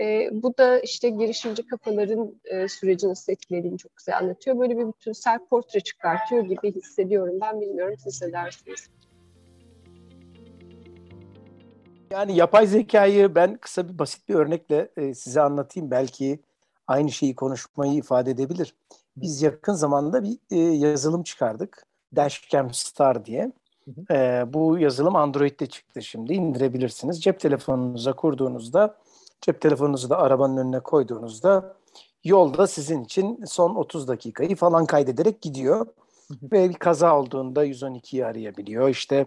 E, 0.00 0.28
bu 0.32 0.58
da 0.58 0.80
işte 0.80 1.10
girişimci 1.10 1.66
kafaların 1.66 2.40
e, 2.44 2.68
süreci 2.68 3.08
nasıl 3.08 3.32
etkilediğini 3.32 3.78
çok 3.78 3.96
güzel 3.96 4.18
anlatıyor. 4.18 4.58
Böyle 4.58 4.78
bir 4.78 4.86
bütün 4.86 5.12
self 5.12 5.48
portre 5.50 5.80
çıkartıyor 5.80 6.44
gibi 6.44 6.74
hissediyorum. 6.74 7.38
Ben 7.40 7.60
bilmiyorum 7.60 7.94
siz 7.98 8.22
ne 8.22 8.32
dersiniz? 8.32 8.90
Yani 12.12 12.36
yapay 12.36 12.66
zekayı 12.66 13.34
ben 13.34 13.56
kısa 13.56 13.88
bir 13.88 13.98
basit 13.98 14.28
bir 14.28 14.34
örnekle 14.34 14.88
e, 14.96 15.14
size 15.14 15.40
anlatayım. 15.40 15.90
Belki 15.90 16.40
aynı 16.86 17.10
şeyi 17.10 17.34
konuşmayı 17.34 17.92
ifade 17.92 18.30
edebilir. 18.30 18.74
Biz 19.16 19.42
yakın 19.42 19.72
zamanda 19.72 20.22
bir 20.22 20.38
e, 20.50 20.56
yazılım 20.58 21.22
çıkardık. 21.22 21.86
Dashcam 22.16 22.74
Star 22.74 23.24
diye. 23.24 23.52
Hı 23.84 23.90
hı. 23.90 24.14
E, 24.14 24.44
bu 24.52 24.78
yazılım 24.78 25.16
Android'de 25.16 25.66
çıktı 25.66 26.02
şimdi. 26.02 26.32
indirebilirsiniz. 26.32 27.22
Cep 27.22 27.40
telefonunuza 27.40 28.12
kurduğunuzda, 28.12 28.96
cep 29.40 29.60
telefonunuzu 29.60 30.10
da 30.10 30.18
arabanın 30.18 30.56
önüne 30.56 30.80
koyduğunuzda 30.80 31.76
yolda 32.24 32.66
sizin 32.66 33.04
için 33.04 33.44
son 33.44 33.74
30 33.74 34.08
dakikayı 34.08 34.56
falan 34.56 34.86
kaydederek 34.86 35.42
gidiyor. 35.42 35.86
Hı 36.28 36.34
hı. 36.34 36.50
Ve 36.52 36.68
bir 36.68 36.74
kaza 36.74 37.18
olduğunda 37.18 37.66
112'yi 37.66 38.26
arayabiliyor. 38.26 38.88
İşte 38.88 39.26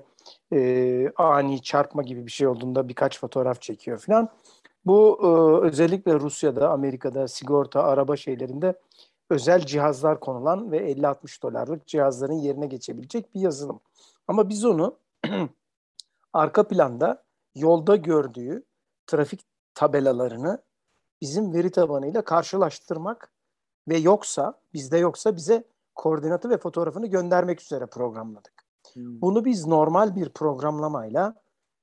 e, 0.54 1.12
ani 1.16 1.62
çarpma 1.62 2.04
gibi 2.04 2.26
bir 2.26 2.32
şey 2.32 2.48
olduğunda 2.48 2.88
birkaç 2.90 3.20
fotoğraf 3.20 3.62
çekiyor 3.62 3.98
falan. 3.98 4.30
Bu 4.86 5.20
e, 5.24 5.28
özellikle 5.68 6.14
Rusya'da, 6.14 6.70
Amerika'da 6.70 7.28
sigorta, 7.28 7.84
araba 7.84 8.16
şeylerinde 8.16 8.80
özel 9.30 9.66
cihazlar 9.66 10.20
konulan 10.20 10.72
ve 10.72 10.92
50-60 10.92 11.42
dolarlık 11.42 11.88
cihazların 11.88 12.34
yerine 12.34 12.68
geçebilecek 12.68 13.36
bir 13.36 13.40
yazılım. 13.40 13.80
Ama 14.28 14.50
biz 14.50 14.66
onu 14.66 14.98
arka 16.34 16.68
planda 16.68 17.24
yolda 17.56 17.96
gördüğü 17.96 18.64
trafik 19.08 19.46
tabelalarını 19.74 20.62
bizim 21.22 21.54
veri 21.54 21.72
tabanıyla 21.72 22.22
karşılaştırmak 22.22 23.32
ve 23.88 23.98
yoksa 23.98 24.60
bizde 24.74 24.98
yoksa 24.98 25.36
bize 25.36 25.64
koordinatı 25.96 26.50
ve 26.50 26.58
fotoğrafını 26.58 27.08
göndermek 27.08 27.62
üzere 27.62 27.86
programladık. 27.86 28.65
Hmm. 28.94 29.22
Bunu 29.22 29.46
biz 29.46 29.68
normal 29.68 30.16
bir 30.16 30.30
programlamayla 30.30 31.36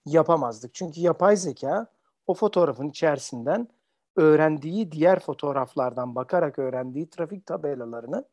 yapamazdık. 0.06 0.74
Çünkü 0.74 1.00
yapay 1.00 1.36
zeka 1.36 1.86
o 2.26 2.34
fotoğrafın 2.34 2.88
içerisinden 2.88 3.68
öğrendiği 4.16 4.92
diğer 4.92 5.20
fotoğraflardan 5.20 6.14
bakarak 6.14 6.58
öğrendiği 6.58 7.10
trafik 7.10 7.46
tabelalarını 7.46 8.24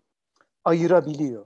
ayırabiliyor. 0.65 1.45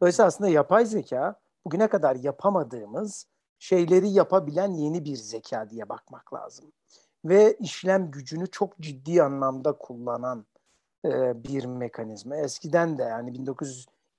Dolayısıyla 0.00 0.26
aslında 0.26 0.50
yapay 0.50 0.86
zeka 0.86 1.34
bugüne 1.64 1.88
kadar 1.88 2.16
yapamadığımız 2.16 3.26
şeyleri 3.58 4.08
yapabilen 4.08 4.72
yeni 4.72 5.04
bir 5.04 5.16
zeka 5.16 5.70
diye 5.70 5.88
bakmak 5.88 6.34
lazım. 6.34 6.72
Ve 7.24 7.56
işlem 7.60 8.10
gücünü 8.10 8.50
çok 8.50 8.78
ciddi 8.78 9.22
anlamda 9.22 9.72
kullanan 9.72 10.46
e, 11.04 11.44
bir 11.44 11.64
mekanizma. 11.64 12.36
Eskiden 12.36 12.98
de 12.98 13.02
yani 13.02 13.30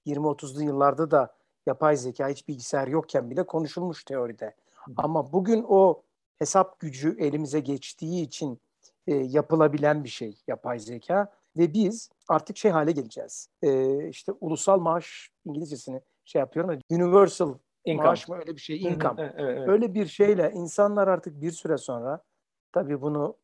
1920-30'lu 0.07 0.63
yıllarda 0.63 1.11
da 1.11 1.35
yapay 1.65 1.97
zeka 1.97 2.29
hiç 2.29 2.47
bilgisayar 2.47 2.87
yokken 2.87 3.29
bile 3.29 3.43
konuşulmuş 3.43 4.03
teoride. 4.03 4.55
Ama 4.97 5.31
bugün 5.31 5.65
o 5.67 6.01
hesap 6.39 6.79
gücü 6.79 7.15
elimize 7.19 7.59
geçtiği 7.59 8.21
için 8.21 8.61
e, 9.07 9.15
yapılabilen 9.15 10.03
bir 10.03 10.09
şey 10.09 10.37
yapay 10.47 10.79
zeka 10.79 11.31
ve 11.57 11.73
biz 11.73 12.09
artık 12.27 12.57
şey 12.57 12.71
hale 12.71 12.91
geleceğiz. 12.91 13.49
E, 13.61 14.09
işte 14.09 14.31
ulusal 14.41 14.79
maaş 14.79 15.29
İngilizcesini 15.45 16.01
şey 16.25 16.39
yapıyorum. 16.39 16.79
Universal 16.89 17.57
income. 17.85 18.07
maaş 18.07 18.27
mı 18.27 18.35
öyle 18.35 18.55
bir 18.55 18.61
şey 18.61 18.81
income. 18.81 19.21
Evet, 19.21 19.33
evet, 19.37 19.57
evet. 19.57 19.69
Öyle 19.69 19.93
bir 19.93 20.05
şeyle 20.05 20.51
insanlar 20.55 21.07
artık 21.07 21.41
bir 21.41 21.51
süre 21.51 21.77
sonra 21.77 22.23
tabii 22.71 23.01
bunu 23.01 23.35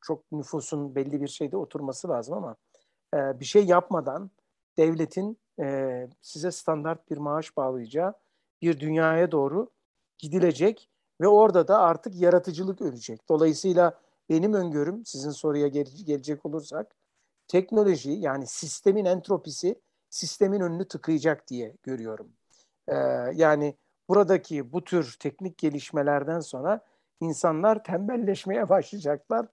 çok 0.00 0.32
nüfusun 0.32 0.94
belli 0.94 1.22
bir 1.22 1.28
şeyde 1.28 1.56
oturması 1.56 2.08
lazım 2.08 2.34
ama 2.34 2.56
e, 3.14 3.40
bir 3.40 3.44
şey 3.44 3.64
yapmadan 3.64 4.30
devletin 4.78 5.38
e, 5.60 6.08
size 6.22 6.50
standart 6.50 7.10
bir 7.10 7.16
maaş 7.16 7.56
bağlayacağı 7.56 8.14
bir 8.62 8.80
dünyaya 8.80 9.32
doğru 9.32 9.70
gidilecek 10.18 10.90
ve 11.20 11.28
orada 11.28 11.68
da 11.68 11.78
artık 11.78 12.20
yaratıcılık 12.20 12.82
ölecek. 12.82 13.28
Dolayısıyla 13.28 14.00
benim 14.28 14.54
öngörüm 14.54 15.04
sizin 15.04 15.30
soruya 15.30 15.68
gel- 15.68 16.04
gelecek 16.06 16.46
olursak 16.46 16.96
teknoloji 17.48 18.10
yani 18.10 18.46
sistemin 18.46 19.04
entropisi 19.04 19.80
sistemin 20.10 20.60
önünü 20.60 20.88
tıkayacak 20.88 21.48
diye 21.48 21.76
görüyorum. 21.82 22.32
Ee, 22.88 22.94
yani 23.34 23.76
buradaki 24.08 24.72
bu 24.72 24.84
tür 24.84 25.16
teknik 25.20 25.58
gelişmelerden 25.58 26.40
sonra 26.40 26.80
insanlar 27.20 27.84
tembelleşmeye 27.84 28.68
başlayacaklar 28.68 29.46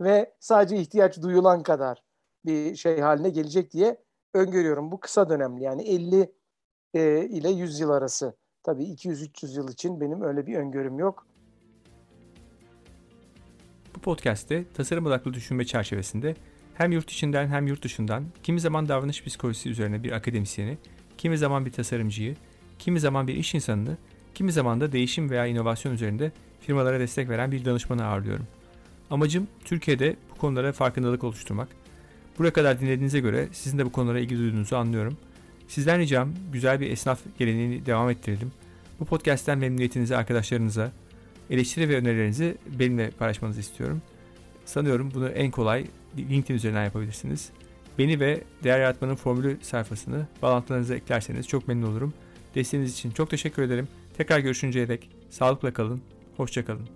ve 0.00 0.34
sadece 0.40 0.76
ihtiyaç 0.76 1.22
duyulan 1.22 1.62
kadar 1.62 2.02
bir 2.44 2.76
şey 2.76 3.00
haline 3.00 3.30
gelecek 3.30 3.72
diye 3.72 3.96
öngörüyorum. 4.38 4.92
Bu 4.92 5.00
kısa 5.00 5.28
dönemli 5.28 5.62
yani 5.62 5.82
50 5.82 6.32
e, 6.94 7.24
ile 7.24 7.50
100 7.50 7.80
yıl 7.80 7.90
arası. 7.90 8.36
Tabii 8.62 8.84
200-300 8.84 9.56
yıl 9.56 9.68
için 9.68 10.00
benim 10.00 10.22
öyle 10.22 10.46
bir 10.46 10.56
öngörüm 10.56 10.98
yok. 10.98 11.26
Bu 13.96 14.00
podcast'te 14.00 14.64
tasarım 14.74 15.06
odaklı 15.06 15.34
düşünme 15.34 15.64
çerçevesinde 15.64 16.34
hem 16.74 16.92
yurt 16.92 17.10
içinden 17.10 17.48
hem 17.48 17.66
yurt 17.66 17.82
dışından 17.82 18.24
kimi 18.42 18.60
zaman 18.60 18.88
davranış 18.88 19.24
psikolojisi 19.24 19.70
üzerine 19.70 20.02
bir 20.02 20.12
akademisyeni, 20.12 20.78
kimi 21.18 21.38
zaman 21.38 21.66
bir 21.66 21.72
tasarımcıyı, 21.72 22.36
kimi 22.78 23.00
zaman 23.00 23.28
bir 23.28 23.34
iş 23.34 23.54
insanını, 23.54 23.96
kimi 24.34 24.52
zaman 24.52 24.80
da 24.80 24.92
değişim 24.92 25.30
veya 25.30 25.46
inovasyon 25.46 25.92
üzerinde 25.92 26.32
firmalara 26.60 27.00
destek 27.00 27.28
veren 27.28 27.52
bir 27.52 27.64
danışmanı 27.64 28.04
ağırlıyorum. 28.04 28.46
Amacım 29.10 29.48
Türkiye'de 29.64 30.16
bu 30.30 30.38
konulara 30.38 30.72
farkındalık 30.72 31.24
oluşturmak. 31.24 31.68
Buraya 32.38 32.50
kadar 32.50 32.80
dinlediğinize 32.80 33.20
göre 33.20 33.48
sizin 33.52 33.78
de 33.78 33.84
bu 33.84 33.92
konulara 33.92 34.20
ilgi 34.20 34.38
duyduğunuzu 34.38 34.76
anlıyorum. 34.76 35.16
Sizden 35.68 35.98
ricam 35.98 36.28
güzel 36.52 36.80
bir 36.80 36.90
esnaf 36.90 37.20
geleneğini 37.38 37.86
devam 37.86 38.10
ettirelim. 38.10 38.52
Bu 39.00 39.04
podcast'ten 39.04 39.58
memnuniyetinizi 39.58 40.16
arkadaşlarınıza, 40.16 40.92
eleştiri 41.50 41.88
ve 41.88 41.96
önerilerinizi 41.96 42.56
benimle 42.78 43.10
paylaşmanızı 43.10 43.60
istiyorum. 43.60 44.02
Sanıyorum 44.64 45.10
bunu 45.14 45.28
en 45.28 45.50
kolay 45.50 45.86
LinkedIn 46.18 46.54
üzerinden 46.54 46.84
yapabilirsiniz. 46.84 47.50
Beni 47.98 48.20
ve 48.20 48.40
Değer 48.64 48.80
Yaratmanın 48.80 49.14
Formülü 49.14 49.58
sayfasını 49.62 50.26
bağlantılarınıza 50.42 50.94
eklerseniz 50.94 51.48
çok 51.48 51.68
memnun 51.68 51.92
olurum. 51.92 52.14
Desteğiniz 52.54 52.92
için 52.92 53.10
çok 53.10 53.30
teşekkür 53.30 53.62
ederim. 53.62 53.88
Tekrar 54.16 54.38
görüşünceye 54.38 54.88
dek 54.88 55.10
sağlıkla 55.30 55.72
kalın, 55.72 56.00
hoşçakalın. 56.36 56.88